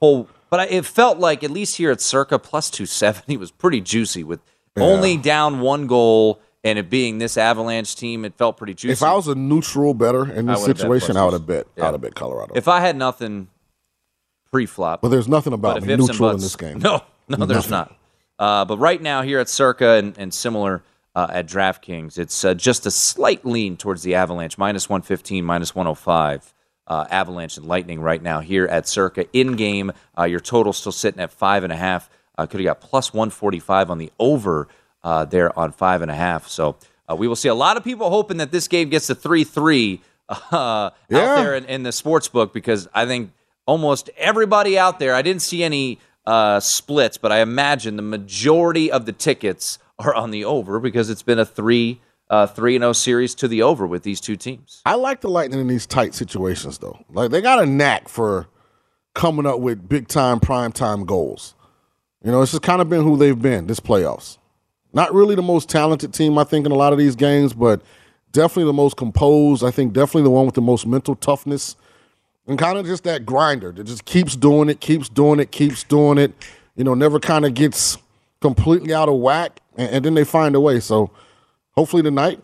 [0.00, 3.80] Pull, but I, it felt like, at least here at Circa, plus 270 was pretty
[3.80, 4.40] juicy with
[4.76, 8.24] only down one goal and it being this Avalanche team.
[8.24, 8.92] It felt pretty juicy.
[8.92, 11.66] If I was a neutral better in this would've situation, I would have bet.
[11.76, 11.84] Yeah.
[11.84, 12.54] I would have bet Colorado.
[12.56, 13.48] If I had nothing
[14.50, 16.78] pre flop, but there's nothing about me if ifs and neutral in this game.
[16.82, 17.96] No, no, there's not.
[18.38, 20.82] Uh, but right now here at Circa and, and similar
[21.14, 25.74] uh, at DraftKings, it's uh, just a slight lean towards the Avalanche, minus 115, minus
[25.74, 26.52] 105.
[26.86, 29.26] Uh, Avalanche and Lightning right now here at Circa.
[29.32, 32.10] In game, uh, your total still sitting at five and a half.
[32.36, 34.68] Uh, could have got plus 145 on the over
[35.04, 36.48] uh, there on five and a half.
[36.48, 36.76] So
[37.08, 39.44] uh, we will see a lot of people hoping that this game gets to 3
[39.44, 41.34] 3 uh, out Yeah.
[41.36, 43.30] there in, in the sports book because I think
[43.66, 48.90] almost everybody out there, I didn't see any uh, splits, but I imagine the majority
[48.90, 52.82] of the tickets are on the over because it's been a three uh, three and
[52.82, 54.80] zero series to the over with these two teams.
[54.86, 56.98] I like the Lightning in these tight situations, though.
[57.10, 58.46] Like they got a knack for
[59.14, 61.54] coming up with big time, prime time goals.
[62.24, 64.38] You know, this has kind of been who they've been this playoffs.
[64.94, 67.82] Not really the most talented team, I think, in a lot of these games, but
[68.32, 69.64] definitely the most composed.
[69.64, 71.76] I think definitely the one with the most mental toughness
[72.46, 75.82] and kind of just that grinder that just keeps doing it, keeps doing it, keeps
[75.82, 76.32] doing it.
[76.76, 77.98] You know, never kind of gets
[78.40, 80.80] completely out of whack, and, and then they find a way.
[80.80, 81.10] So
[81.72, 82.42] hopefully tonight,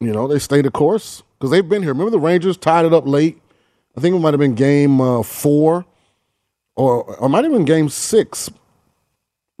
[0.00, 1.92] you know, they stay the course because they've been here.
[1.92, 3.40] Remember the Rangers tied it up late.
[3.96, 5.84] I think it might have been game uh, four,
[6.76, 8.50] or or might have been game six.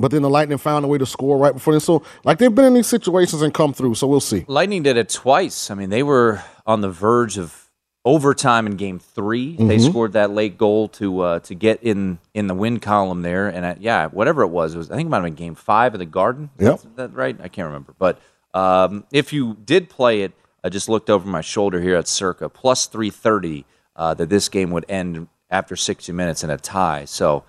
[0.00, 1.84] But then the Lightning found a way to score right before this.
[1.84, 3.94] So, like, they've been in these situations and come through.
[3.96, 4.44] So we'll see.
[4.48, 5.70] Lightning did it twice.
[5.70, 7.68] I mean, they were on the verge of
[8.06, 9.90] overtime in Game 3 They Mhm.
[9.90, 13.64] scored that late goal to uh, to get in in the win column there, and
[13.66, 15.92] uh, yeah, whatever it was, it was I think it might have been Game Five
[15.94, 16.48] of the Garden.
[16.58, 17.36] Is that right?
[17.42, 18.18] I can't remember, but
[18.54, 20.32] um, if you did play it,
[20.64, 24.48] I just looked over my shoulder here at Circa plus three thirty uh, that this
[24.48, 27.04] game would end after sixty minutes in a tie.
[27.04, 27.44] So.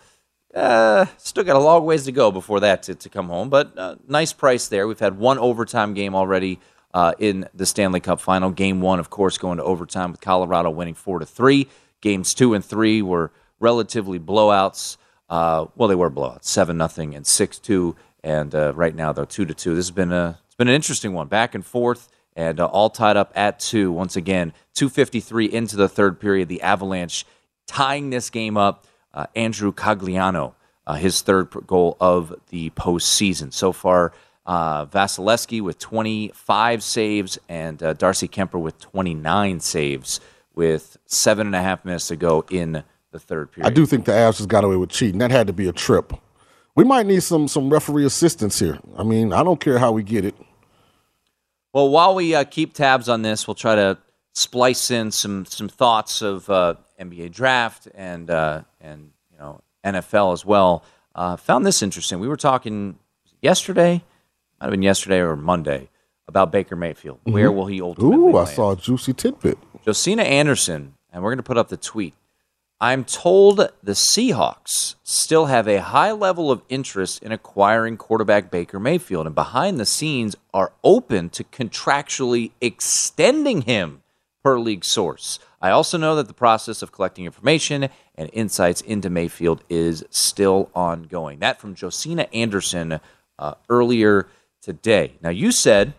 [0.53, 3.77] Uh, still got a long ways to go before that to, to come home, but
[3.77, 4.87] uh, nice price there.
[4.87, 6.59] We've had one overtime game already
[6.93, 8.51] uh, in the Stanley Cup final.
[8.51, 11.69] Game one, of course, going to overtime with Colorado winning four to three.
[12.01, 14.97] Games two and three were relatively blowouts.
[15.29, 19.25] Uh, well, they were blowouts, seven nothing and six two, and uh, right now they're
[19.25, 19.73] two to two.
[19.73, 22.89] This has been a it's been an interesting one, back and forth, and uh, all
[22.89, 23.89] tied up at two.
[23.91, 26.49] Once again, two fifty three into the third period.
[26.49, 27.25] The Avalanche
[27.67, 28.85] tying this game up.
[29.13, 30.53] Uh, Andrew Cogliano,
[30.87, 33.53] uh, his third goal of the postseason.
[33.53, 34.13] So far,
[34.45, 40.19] uh, Vasilevskiy with 25 saves and uh, Darcy Kuemper with 29 saves
[40.53, 43.67] with seven and a half minutes to go in the third period.
[43.67, 45.19] I do think the Avs just got away with cheating.
[45.19, 46.13] That had to be a trip.
[46.75, 48.79] We might need some some referee assistance here.
[48.97, 50.35] I mean, I don't care how we get it.
[51.73, 53.97] Well, while we uh, keep tabs on this, we'll try to
[54.33, 60.33] splice in some some thoughts of uh, NBA draft and uh, and you know NFL
[60.33, 60.83] as well.
[61.13, 62.19] Uh, found this interesting.
[62.19, 62.97] We were talking
[63.41, 64.03] yesterday,
[64.59, 65.89] might have been yesterday or Monday,
[66.27, 67.19] about Baker Mayfield.
[67.23, 68.23] Where will he ultimately Mm-hmm.
[68.23, 68.55] Ooh, I land?
[68.55, 69.57] saw a juicy tidbit.
[69.83, 72.13] Josina Anderson, and we're going to put up the tweet.
[72.79, 78.79] I'm told the Seahawks still have a high level of interest in acquiring quarterback Baker
[78.79, 84.01] Mayfield, and behind the scenes are open to contractually extending him,
[84.43, 85.39] per league source.
[85.61, 90.69] I also know that the process of collecting information and insights into Mayfield is still
[90.73, 91.39] ongoing.
[91.39, 92.99] That from Josina Anderson
[93.37, 94.27] uh, earlier
[94.61, 95.13] today.
[95.21, 95.93] Now, you said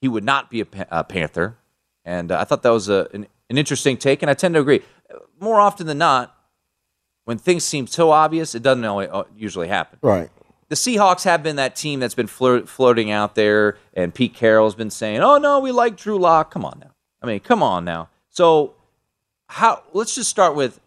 [0.00, 1.56] he would not be a, Pa- a Panther.
[2.04, 4.60] And uh, I thought that was a, an, an interesting take, and I tend to
[4.60, 4.82] agree.
[5.38, 6.36] More often than not,
[7.24, 10.00] when things seem so obvious, it doesn't always, uh, usually happen.
[10.02, 10.30] Right.
[10.72, 14.74] The Seahawks have been that team that's been flirt, floating out there, and Pete Carroll's
[14.74, 16.92] been saying, "Oh no, we like Drew Lock." Come on now.
[17.20, 18.08] I mean, come on now.
[18.30, 18.72] So,
[19.48, 19.82] how?
[19.92, 20.80] Let's just start with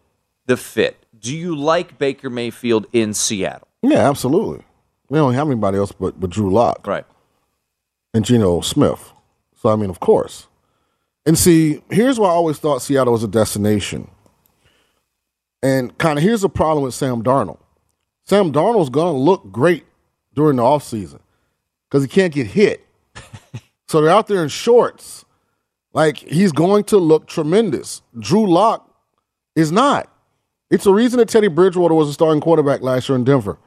[0.46, 0.96] the fit.
[1.16, 3.68] Do you like Baker Mayfield in Seattle?
[3.80, 4.64] Yeah, absolutely.
[5.08, 7.06] We don't have anybody else but, but Drew Lock Right.
[8.12, 9.12] and Geno Smith.
[9.62, 10.48] So I mean, of course.
[11.24, 14.10] And see, here's why I always thought Seattle was a destination.
[15.62, 17.58] And kind of here's the problem with Sam Darnold.
[18.26, 19.84] Sam Darnold's gonna look great
[20.34, 21.20] during the offseason
[21.88, 22.86] because he can't get hit.
[23.88, 25.24] so they're out there in shorts.
[25.92, 28.02] Like he's going to look tremendous.
[28.18, 28.86] Drew Lock
[29.54, 30.12] is not.
[30.70, 33.58] It's the reason that Teddy Bridgewater was a starting quarterback last year in Denver.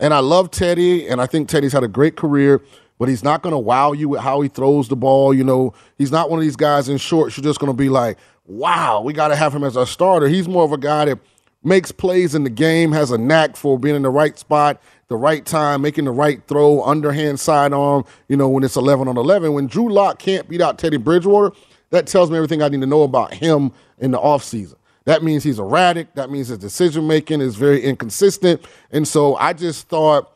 [0.00, 2.62] And I love Teddy, and I think Teddy's had a great career,
[2.98, 5.34] but he's not going to wow you with how he throws the ball.
[5.34, 7.36] You know, he's not one of these guys in shorts.
[7.36, 8.16] You're just going to be like,
[8.46, 10.28] wow, we got to have him as our starter.
[10.28, 11.18] He's more of a guy that
[11.62, 15.16] makes plays in the game, has a knack for being in the right spot, the
[15.16, 19.52] right time, making the right throw, underhand sidearm, you know, when it's 11 on 11.
[19.52, 21.54] When Drew Lock can't beat out Teddy Bridgewater,
[21.90, 24.74] that tells me everything I need to know about him in the offseason.
[25.04, 26.14] That means he's erratic.
[26.14, 28.62] That means his decision making is very inconsistent.
[28.90, 30.30] And so I just thought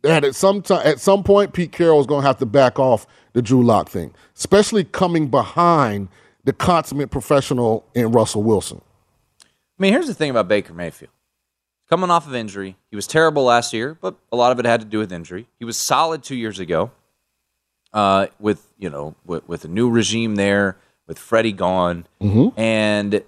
[0.00, 3.06] that at some at some point, Pete Carroll is going to have to back off
[3.34, 6.08] the Drew Lock thing, especially coming behind
[6.44, 8.80] the consummate professional in Russell Wilson.
[9.78, 11.12] I mean, here's the thing about Baker Mayfield.
[11.88, 14.80] Coming off of injury, he was terrible last year, but a lot of it had
[14.80, 15.46] to do with injury.
[15.58, 16.90] He was solid two years ago,
[17.92, 22.06] uh, with you know with, with a new regime there, with Freddie gone,
[22.56, 23.22] and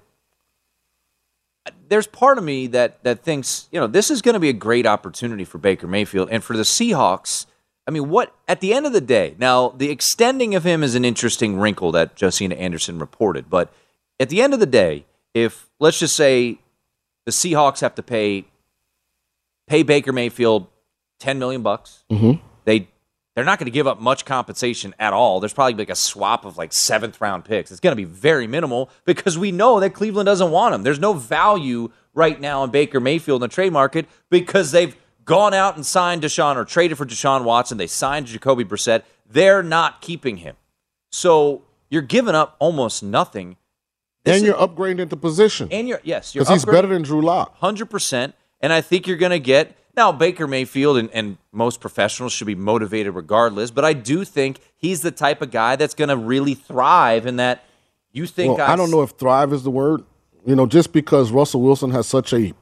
[1.89, 4.55] there's part of me that that thinks you know this is going to be a
[4.55, 7.47] great opportunity for Baker Mayfield and for the Seahawks.
[7.87, 10.97] I mean, what at the end of the day, now the extending of him is
[10.97, 13.73] an interesting wrinkle that Josina Anderson reported, but
[14.19, 15.05] at the end of the day,
[15.45, 16.59] if let's just say
[17.25, 18.45] the Seahawks have to pay
[19.67, 20.67] pay Baker Mayfield
[21.19, 22.43] ten million bucks, mm-hmm.
[22.65, 22.89] they
[23.35, 25.39] they're not going to give up much compensation at all.
[25.39, 27.71] There's probably like a swap of like seventh round picks.
[27.71, 30.83] It's going to be very minimal because we know that Cleveland doesn't want him.
[30.83, 35.55] There's no value right now in Baker Mayfield in the trade market because they've gone
[35.55, 37.79] out and signed Deshaun or traded for Deshaun Watson.
[37.79, 39.03] They signed Jacoby Brissett.
[39.31, 40.57] They're not keeping him.
[41.13, 43.57] So you're giving up almost nothing.
[44.25, 47.57] And you're upgrading into position and you're yes, you're because he's better than Drew Lock.
[47.59, 48.35] hundred percent.
[48.61, 52.47] And I think you're going to get now Baker Mayfield and, and most professionals should
[52.47, 53.71] be motivated regardless.
[53.71, 57.25] But I do think he's the type of guy that's going to really thrive.
[57.25, 57.65] And that
[58.13, 60.03] you think Well, I don't know if thrive is the word.
[60.45, 62.55] You know, just because Russell Wilson has such a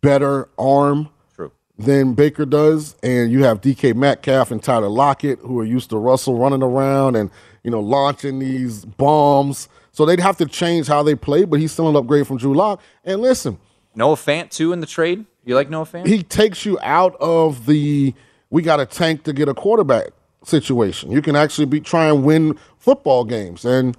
[0.00, 1.52] better arm True.
[1.78, 5.98] than Baker does, and you have DK Metcalf and Tyler Lockett who are used to
[5.98, 7.30] Russell running around and
[7.62, 9.68] you know launching these bombs.
[10.00, 12.54] So they'd have to change how they play, but he's still an upgrade from Drew
[12.54, 12.80] Lock.
[13.04, 13.58] And listen,
[13.94, 15.26] Noah Fant too in the trade.
[15.44, 16.06] You like Noah Fant?
[16.06, 18.14] he takes you out of the
[18.48, 20.06] we got a tank to get a quarterback
[20.42, 21.10] situation.
[21.10, 23.94] You can actually be try and win football games, and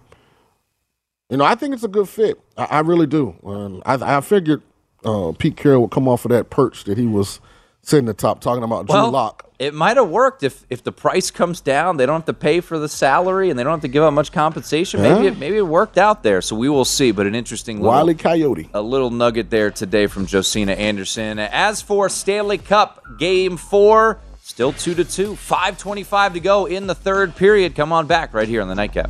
[1.30, 2.42] you know I think it's a good fit.
[2.58, 3.36] I, I really do.
[3.46, 4.64] Um, I, I figured
[5.06, 7.40] uh, Pete Carroll would come off of that perch that he was
[7.84, 9.50] sitting at the top talking about Drew Lock.
[9.60, 11.98] it might have worked if if the price comes down.
[11.98, 14.14] They don't have to pay for the salary and they don't have to give up
[14.14, 15.02] much compensation.
[15.02, 15.32] Maybe Yeah.
[15.32, 16.42] it, maybe it worked out there.
[16.42, 17.12] So we will see.
[17.12, 18.70] But an interesting little, Wiley Coyote.
[18.74, 21.40] a little nugget there today from Josina Anderson.
[21.40, 26.88] As for Stanley Cup Game Four, still two to two, five twenty-five to go in
[26.88, 27.76] the third period.
[27.76, 29.10] Come on back right here on the nightcap.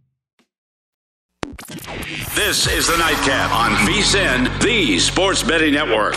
[1.67, 6.15] This is the Nightcap on VSIN, the Sports Betting Network.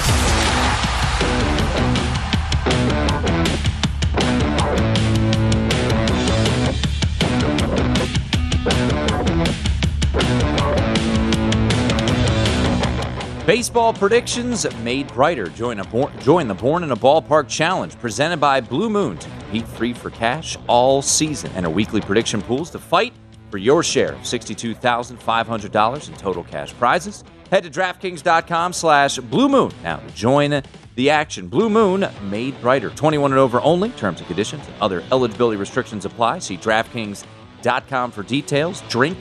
[13.46, 15.48] Baseball predictions made brighter.
[15.48, 19.68] Join, a join the Born in a Ballpark Challenge presented by Blue Moon to compete
[19.68, 21.52] free for cash all season.
[21.52, 23.12] Enter weekly prediction pools to fight
[23.54, 27.22] for your share of $62,500 in total cash prizes.
[27.52, 30.60] Head to DraftKings.com slash Blue Moon now to join
[30.96, 31.46] the action.
[31.46, 32.90] Blue Moon made brighter.
[32.90, 33.90] 21 and over only.
[33.90, 36.40] Terms and conditions and other eligibility restrictions apply.
[36.40, 38.82] See DraftKings.com for details.
[38.88, 39.18] Drink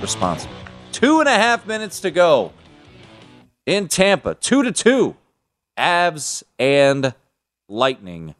[0.00, 0.56] responsibly.
[0.92, 2.52] Two and a half minutes to go
[3.66, 5.16] in Tampa, two to two.
[5.76, 7.12] Avs and
[7.68, 8.36] Lightning.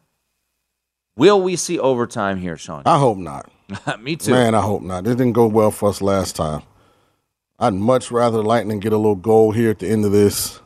[1.17, 2.83] Will we see overtime here, Sean?
[2.85, 3.51] I hope not.
[3.99, 4.31] Me too.
[4.31, 5.07] Man, I hope not.
[5.07, 6.61] It didn't go well for us last time.
[7.57, 10.59] I'd much rather Lightning get a little goal here at the end of this.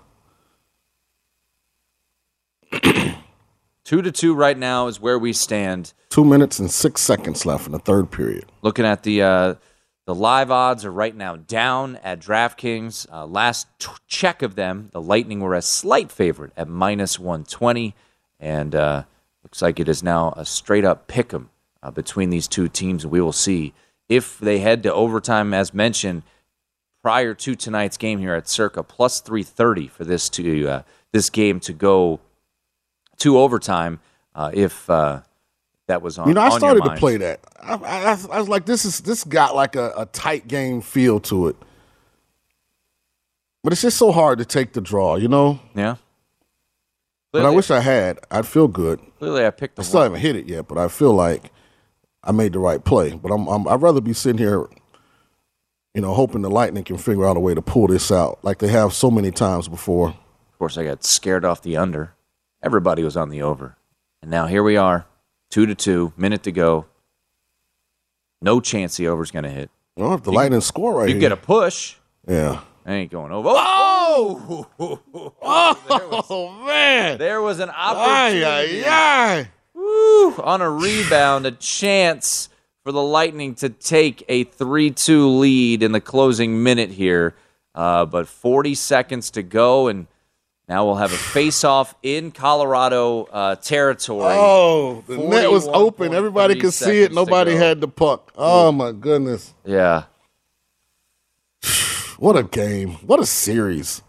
[3.84, 5.94] Two to two right now is where we stand.
[6.10, 8.46] Two minutes and six seconds left in the third period.
[8.62, 9.56] Looking at the uh,
[10.06, 13.12] the live odds are right now down at DraftKings.
[13.12, 17.44] Uh, last t- check of them, the Lightning were a slight favorite at minus one
[17.46, 17.96] twenty,
[18.40, 19.04] and uh,
[19.44, 21.50] looks like it is now a straight up pick 'em
[21.84, 23.06] uh, between these two teams.
[23.06, 23.74] We will see
[24.08, 26.24] if they head to overtime, as mentioned
[27.02, 31.30] prior to tonight's game here at Circa plus three thirty for this to uh, this
[31.30, 32.20] game to go
[33.18, 34.00] to overtime.
[34.36, 35.22] Uh, if uh,
[35.88, 37.40] that was on, You know, I started to play that.
[37.62, 41.20] I, I, I was like, this is this got like a, a tight game feel
[41.22, 41.56] to it.
[43.64, 45.60] But it's just so hard to take the draw, you know.
[45.76, 45.96] Yeah.
[47.32, 48.20] But I wish I had.
[48.32, 49.00] I'd feel good.
[49.20, 50.06] Clearly, I picked the I still one.
[50.06, 51.52] haven't hit it yet, but I feel like
[52.24, 53.14] I made the right play.
[53.14, 54.66] But I'm, I'm I'd rather be sitting here,
[55.94, 58.60] you know, hoping the Lightning can figure out a way to pull this out, like
[58.60, 60.10] they have so many times before.
[60.10, 62.14] Of course, I got scared off the under.
[62.62, 63.78] Everybody was on the over.
[64.22, 65.06] And now here we are,
[65.50, 66.86] two to two, minute to go.
[68.42, 69.70] No chance the over's going to hit.
[69.96, 71.96] Well, if the Lightning score right You here, get a push.
[72.28, 72.62] yeah.
[72.86, 73.50] I ain't going over.
[73.52, 74.68] Oh!
[74.80, 75.36] Oh!
[76.30, 77.18] oh man!
[77.20, 79.50] There was an Ay opportunity ay ay!
[79.90, 80.36] Woo!
[80.44, 82.50] on a rebound, a chance
[82.84, 87.36] for the Lightning to take a 3 2 lead in the closing minute here.
[87.76, 90.08] Uh, but 40 seconds to go, and
[90.68, 94.36] now we'll have a face off in Colorado uh, territory.
[94.38, 96.14] Oh, the net was open.
[96.14, 97.14] Everybody could see it.
[97.14, 98.32] Nobody had the puck.
[98.36, 99.54] Oh my goodness!
[99.66, 100.04] Yeah.
[102.18, 102.96] What a game!
[103.08, 104.02] What a series!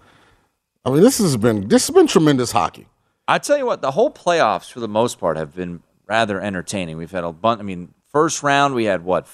[0.84, 2.88] I mean, this has been this has been tremendous hockey.
[3.30, 6.96] I tell you what, the whole playoffs for the most part have been rather entertaining.
[6.96, 7.60] We've had a bunch.
[7.60, 9.28] I mean, first round we had what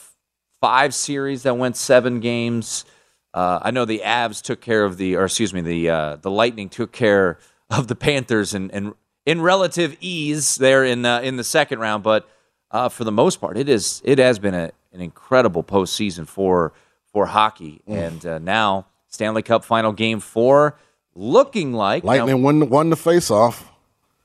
[0.60, 2.84] five series that went seven games.
[3.32, 6.30] Uh, I know the Avs took care of the, or excuse me, the uh, the
[6.30, 7.38] Lightning took care
[7.70, 8.94] of the Panthers and and
[9.24, 12.02] in relative ease there in uh, in the second round.
[12.02, 12.28] But
[12.70, 16.72] uh, for the most part, it is it has been a, an incredible postseason for
[17.12, 18.06] for hockey, Mm.
[18.08, 20.76] and uh, now Stanley Cup Final Game Four,
[21.14, 23.72] looking like now- Lightning won won the face off.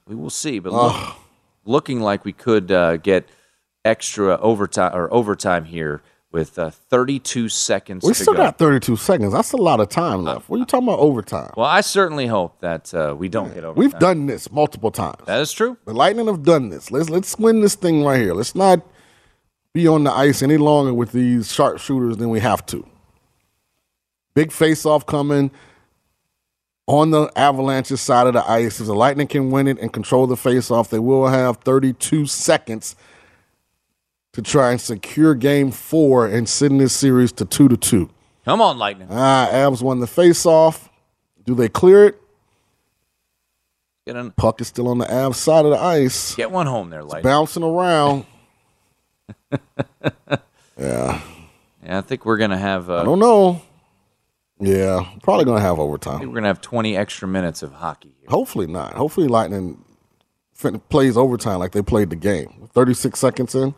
[0.08, 1.16] We will see, but look,
[1.66, 3.28] looking like we could uh, get
[3.86, 8.43] extra overtime or overtime here with uh, 32 seconds We still go.
[8.43, 9.34] got 32 seconds.
[9.34, 10.47] That's a lot of time left.
[10.49, 11.52] What are you talking about overtime?
[11.58, 13.76] well, I certainly hope that uh, we don't get overtime.
[13.76, 15.18] We've done this multiple times.
[15.26, 15.78] that is true.
[15.86, 16.89] The Lightning have done this.
[16.91, 18.34] Let's let's win this thing right here.
[18.34, 18.82] Let's not
[19.74, 22.86] be on the ice any longer with these sharpshooters than we have to.
[24.34, 25.52] Big face off coming
[26.91, 28.79] on the Avalanche's side of the ice.
[28.79, 32.25] If the Lightning can win it and control the face off, they will have 32
[32.25, 32.95] seconds
[34.33, 38.09] to try and secure game four and send this series to two to two.
[38.45, 39.07] Come on, Lightning.
[39.11, 40.89] Ah, Avs won the face off.
[41.45, 42.21] Do they clear it?
[44.05, 46.33] Get, an, Puck is still on the Avs side of the ice.
[46.35, 47.23] get one home there, Lightning.
[47.23, 48.25] bouncing around.
[50.79, 51.21] Yeah,
[51.85, 52.89] Yeah, I think we're gonna have.
[52.89, 53.61] I Uh, don't know.
[54.62, 56.20] Yeah, probably gonna have I think overtime.
[56.28, 58.16] we're gonna have 20 extra minutes of hockey.
[58.20, 58.30] Here.
[58.30, 58.93] Hopefully not.
[58.93, 59.84] Hopefully Lightning
[60.53, 62.70] fin- plays overtime like they played the game.
[62.74, 63.74] Thirty six seconds in.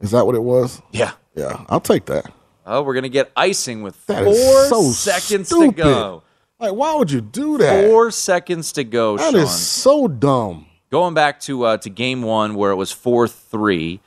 [0.00, 0.82] Is that what it was?
[0.92, 1.12] Yeah.
[1.34, 2.30] Yeah, I'll take that.
[2.66, 4.34] Oh, we're gonna get icing with That four
[4.66, 5.76] so seconds stupid.
[5.78, 6.22] to go.
[6.60, 7.86] Like, why would you do that?
[7.86, 9.40] Four seconds to go, That Sean.
[9.40, 10.66] is so dumb.
[10.90, 14.00] Going back to uh, to game one where it was four three,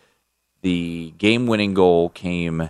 [0.62, 2.70] the game winning goal came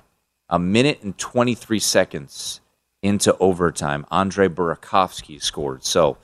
[0.49, 2.61] a minute and twenty three seconds
[3.05, 4.05] into overtime.
[4.09, 5.83] Andre Burakovsky scored.
[5.85, 6.17] So,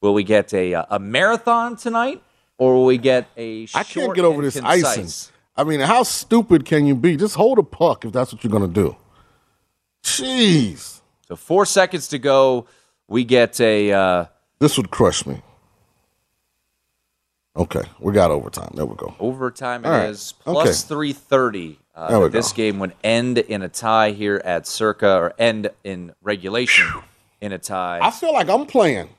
[0.00, 2.22] will we get a uh, a marathon tonight,
[2.58, 3.66] or will we get a?
[3.74, 4.84] I can't get over this concise?
[4.98, 5.34] icing.
[5.56, 7.16] I mean, how stupid can you be?
[7.16, 8.96] Just hold a puck if that's what you're gonna do.
[10.04, 12.66] Jeez, So four seconds to go.
[13.08, 13.92] We get a.
[13.92, 14.24] Uh,
[14.58, 15.42] this would crush me.
[17.54, 18.70] Okay, we got overtime.
[18.74, 19.14] There we go.
[19.20, 20.08] Overtime All right.
[20.08, 20.94] is plus Okay.
[20.94, 21.78] 330.
[21.94, 22.56] Uh, that this go.
[22.56, 26.88] game would end in a tie here at Circa, or end in regulation
[27.40, 27.98] in a tie.
[28.00, 29.10] I feel like I'm playing.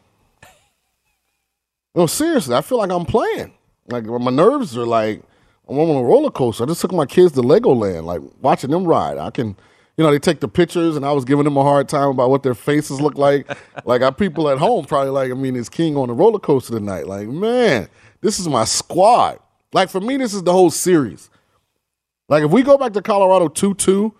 [1.95, 3.53] No, seriously, I feel like I'm playing.
[3.87, 5.21] Like my nerves are like
[5.69, 6.63] I'm on a roller coaster.
[6.63, 9.17] I just took my kids to Legoland, like watching them ride.
[9.17, 9.55] I can,
[9.97, 12.29] you know, they take the pictures, and I was giving them a hard time about
[12.29, 13.47] what their faces look like.
[13.85, 16.73] like our people at home probably like, I mean, is King on the roller coaster
[16.73, 17.07] tonight?
[17.07, 17.87] Like, man,
[18.21, 19.39] this is my squad.
[19.71, 21.29] Like for me, this is the whole series.
[22.33, 24.15] Like if we go back to Colorado two two,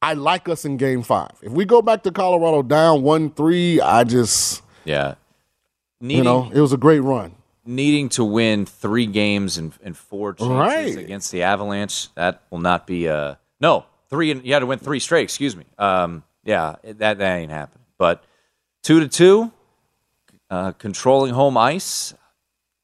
[0.00, 1.32] I like us in Game Five.
[1.42, 5.16] If we go back to Colorado down one three, I just yeah.
[6.00, 7.34] Needing, you know it was a great run.
[7.64, 10.96] needing to win three games and, and four chances Right.
[11.04, 13.36] against the Avalanche, that will not be a.
[13.60, 14.30] No, three.
[14.30, 15.64] and You had to win three straight, excuse me.
[15.76, 17.84] Um, yeah, that, that ain't happening.
[17.98, 18.22] But
[18.84, 19.50] two to two,
[20.50, 22.14] uh, controlling home ice,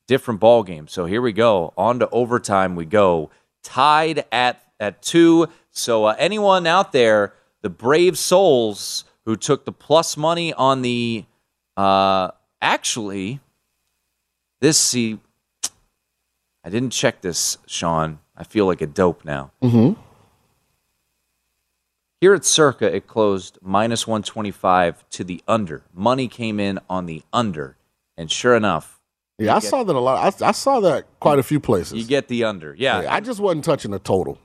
[0.08, 0.88] different ball game.
[0.88, 1.72] So here we go.
[1.76, 3.30] On to overtime we go.
[3.62, 5.46] Tied at at two.
[5.70, 11.24] So uh, anyone out there, the brave souls who took the plus money on the
[11.76, 13.40] uh, actually
[14.60, 15.18] this see
[16.64, 18.20] I didn't check this, Sean.
[18.36, 19.50] I feel like a dope now.
[19.62, 20.00] Mm-hmm.
[22.20, 25.82] Here at Circa, it closed minus 125 to the under.
[25.92, 27.76] Money came in on the under.
[28.16, 29.00] And sure enough,
[29.38, 30.40] Yeah, I saw that a lot.
[30.40, 31.94] I, I saw that quite a few places.
[31.94, 32.76] you get the under.
[32.78, 33.02] Yeah.
[33.02, 34.38] Yeah, I just wasn't touching the total.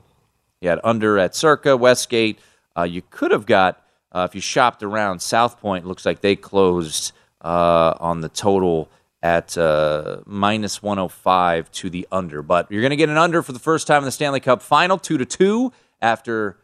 [0.60, 2.38] You had under at Circa, Westgate.
[2.76, 3.82] Uh, you could have got,
[4.12, 8.88] uh, if you shopped around South Point, looks like they closed uh, on the total
[9.22, 12.42] at uh, minus 105 to the under.
[12.42, 14.62] But you're going to get an under for the first time in the Stanley Cup
[14.62, 16.56] final, 2 to 2, after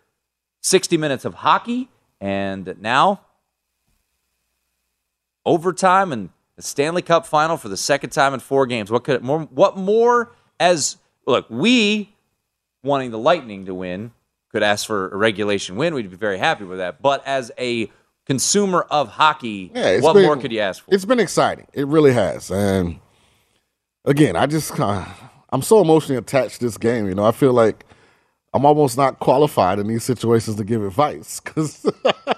[0.61, 1.89] 60 minutes of hockey.
[2.21, 3.21] And now,
[5.45, 8.91] overtime and the Stanley Cup final for the second time in four games.
[8.91, 9.41] What could more?
[9.41, 10.33] What more?
[10.61, 12.14] As look, we
[12.85, 14.13] wanting the Lightning to win
[14.53, 15.95] could ask for a regulation win.
[15.95, 17.03] We'd be very happy with that.
[17.03, 17.91] But as a
[18.27, 20.95] consumer of hockey, Yeah, what been- more could you ask for?
[20.95, 21.67] It's been exciting.
[21.73, 22.51] It really has.
[22.51, 23.01] And
[24.05, 27.07] again, I just kind of, I'm so emotionally attached to this game.
[27.09, 27.85] You know, I feel like
[28.53, 31.41] I'm almost not qualified in these situations to give advice.
[31.41, 31.85] 'cause-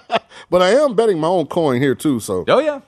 [0.49, 2.19] but I am betting my own coin here too.
[2.19, 2.81] So Oh yeah,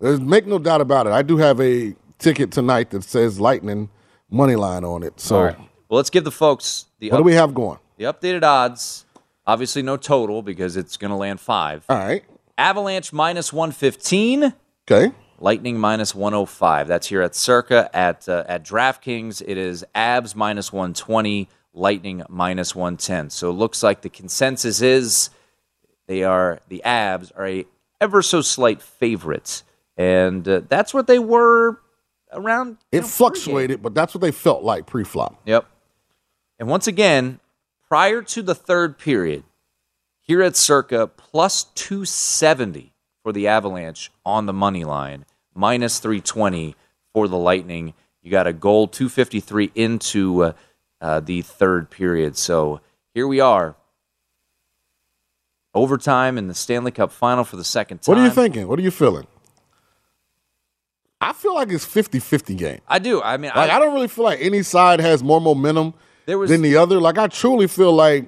[0.00, 1.12] there's make no doubt about it.
[1.12, 3.88] I do have a ticket tonight that says Lightning
[4.30, 5.18] money line on it.
[5.20, 5.56] So right.
[5.88, 7.78] Well, let's give the folks the what up- do we have going?
[7.96, 9.04] the updated odds.
[9.46, 11.84] Obviously, no total because it's going to land five.
[11.88, 12.24] All right.
[12.58, 14.54] Avalanche minus 115.
[14.90, 15.12] Okay.
[15.38, 16.88] Lightning minus 105.
[16.88, 19.42] That's here at Circa at uh, at DraftKings.
[19.46, 23.30] It is Avs minus 120, Lightning minus 110.
[23.30, 25.30] So it looks like the consensus is
[26.06, 27.66] they are the Avs are a
[28.00, 29.62] ever so slight favorite,
[29.96, 31.80] and uh, that's what they were
[32.32, 32.78] around.
[32.90, 35.38] It know, fluctuated, but that's what they felt like pre-flop.
[35.44, 35.66] Yep.
[36.58, 37.40] And once again,
[37.88, 39.44] prior to the third period,
[40.20, 42.92] here at Circa, plus 270
[43.22, 46.74] for the Avalanche on the money line, minus 320
[47.12, 47.94] for the Lightning.
[48.22, 50.52] You got a goal 253 into uh,
[51.00, 52.36] uh, the third period.
[52.36, 52.80] So
[53.14, 53.76] here we are.
[55.74, 58.14] Overtime in the Stanley Cup final for the second time.
[58.14, 58.66] What are you thinking?
[58.66, 59.26] What are you feeling?
[61.20, 62.80] I feel like it's 50-50 game.
[62.88, 63.22] I do.
[63.22, 65.94] I mean, Like I, don't really feel like any side has more momentum
[66.26, 67.00] There was- than the other.
[67.00, 68.26] Like I truly feel like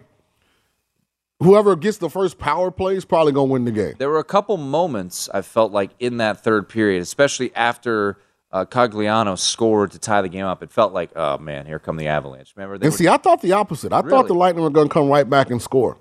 [1.40, 3.94] whoever gets the first power play is probably gonna win the game.
[3.98, 8.18] There were a couple moments I felt like in that third period, especially after
[8.50, 10.62] uh, Cogliano scored to tie the game up.
[10.62, 12.54] It felt like, oh man, here come the Avalanche.
[12.56, 12.78] Remember?
[12.78, 13.92] They And were- see, I thought the opposite.
[13.92, 15.96] I thought the Lightning were gonna come right back and score.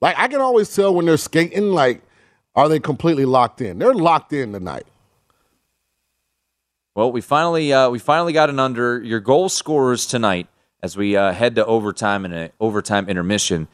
[0.00, 1.70] Like I can always tell when they're skating.
[1.72, 2.02] Like,
[2.54, 3.78] are they completely locked in?
[3.78, 4.86] They're locked in tonight.
[6.94, 9.02] well, we finally uh, we finally got an under.
[9.02, 10.48] Your goal scorers tonight
[10.86, 13.66] as we uh, head to overtime and an overtime intermission.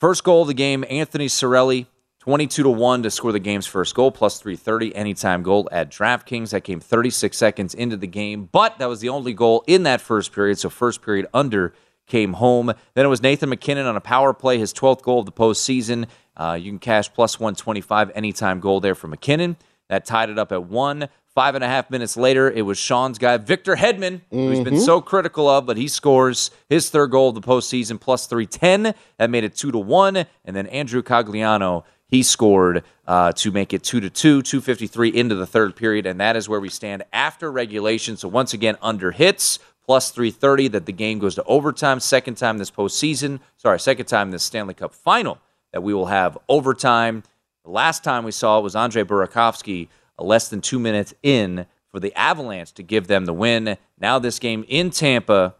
[0.00, 1.84] First goal of the game, Anthony Cirelli,
[2.20, 6.50] 22 to 1 to score the game's first goal, plus 330 anytime goal at DraftKings.
[6.50, 10.00] That came 36 seconds into the game, but that was the only goal in that
[10.00, 10.58] first period.
[10.58, 11.74] So, first period under
[12.06, 12.72] came home.
[12.94, 16.06] Then it was Nathan MacKinnon on a power play, his 12th goal of the postseason.
[16.34, 19.58] Uh, you can cash plus 125 anytime goal there for MacKinnon.
[19.90, 21.10] That tied it up at one.
[21.34, 24.78] Five and a half minutes later, it was Sean's guy, Victor Hedman, who he's been
[24.78, 28.94] so critical of, but he scores his third goal of the postseason, plus 310.
[29.16, 30.26] That made it 2 to 1.
[30.44, 35.34] And then Andrew Cogliano, he scored uh, to make it 2 to 2, 253 into
[35.34, 36.04] the third period.
[36.04, 38.18] And that is where we stand after regulation.
[38.18, 41.98] So once again, under hits, plus 330, that the game goes to overtime.
[42.00, 45.38] Second time this postseason, sorry, second time this Stanley Cup final
[45.72, 47.22] that we will have overtime.
[47.64, 52.00] The last time we saw it was Andre Burakovsky less than two minutes in for
[52.00, 53.76] the Avalanche to give them the win.
[53.98, 55.54] Now this game in Tampa,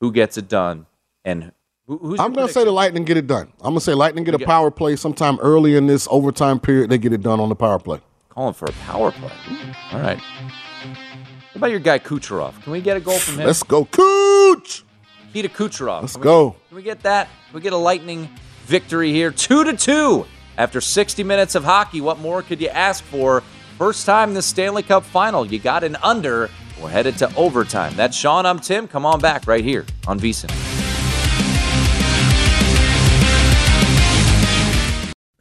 [0.00, 0.86] who gets it done?
[1.24, 1.52] And
[1.86, 2.70] who, I'm gonna say the?
[2.70, 3.48] Lightning get it done.
[3.60, 6.88] I'm gonna say Lightning get a power play sometime early in this overtime period.
[6.90, 8.00] They get it done on the power play.
[8.28, 9.32] calling for a power play.
[9.92, 10.18] All right.
[10.18, 12.62] What about your guy Kucherov?
[12.62, 13.46] Can we get a goal from him?
[13.46, 14.84] Let's go, Cooch.
[15.32, 16.02] Peter Kucherov.
[16.02, 16.56] Let's Can we- go.
[16.68, 17.28] Can we get that?
[17.48, 18.28] Can we get a lightning
[18.66, 19.30] victory here?
[19.32, 20.26] Two to two
[20.60, 22.02] after 60 minutes of hockey.
[22.02, 23.40] What more could you ask for?
[23.78, 25.46] First time in the Stanley Cup final.
[25.46, 26.50] You got an under.
[26.80, 27.96] We're headed to overtime.
[27.96, 28.44] That's Sean.
[28.44, 28.86] I'm Tim.
[28.86, 30.69] Come on back right here on VSIN.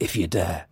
[0.00, 0.66] if you dare.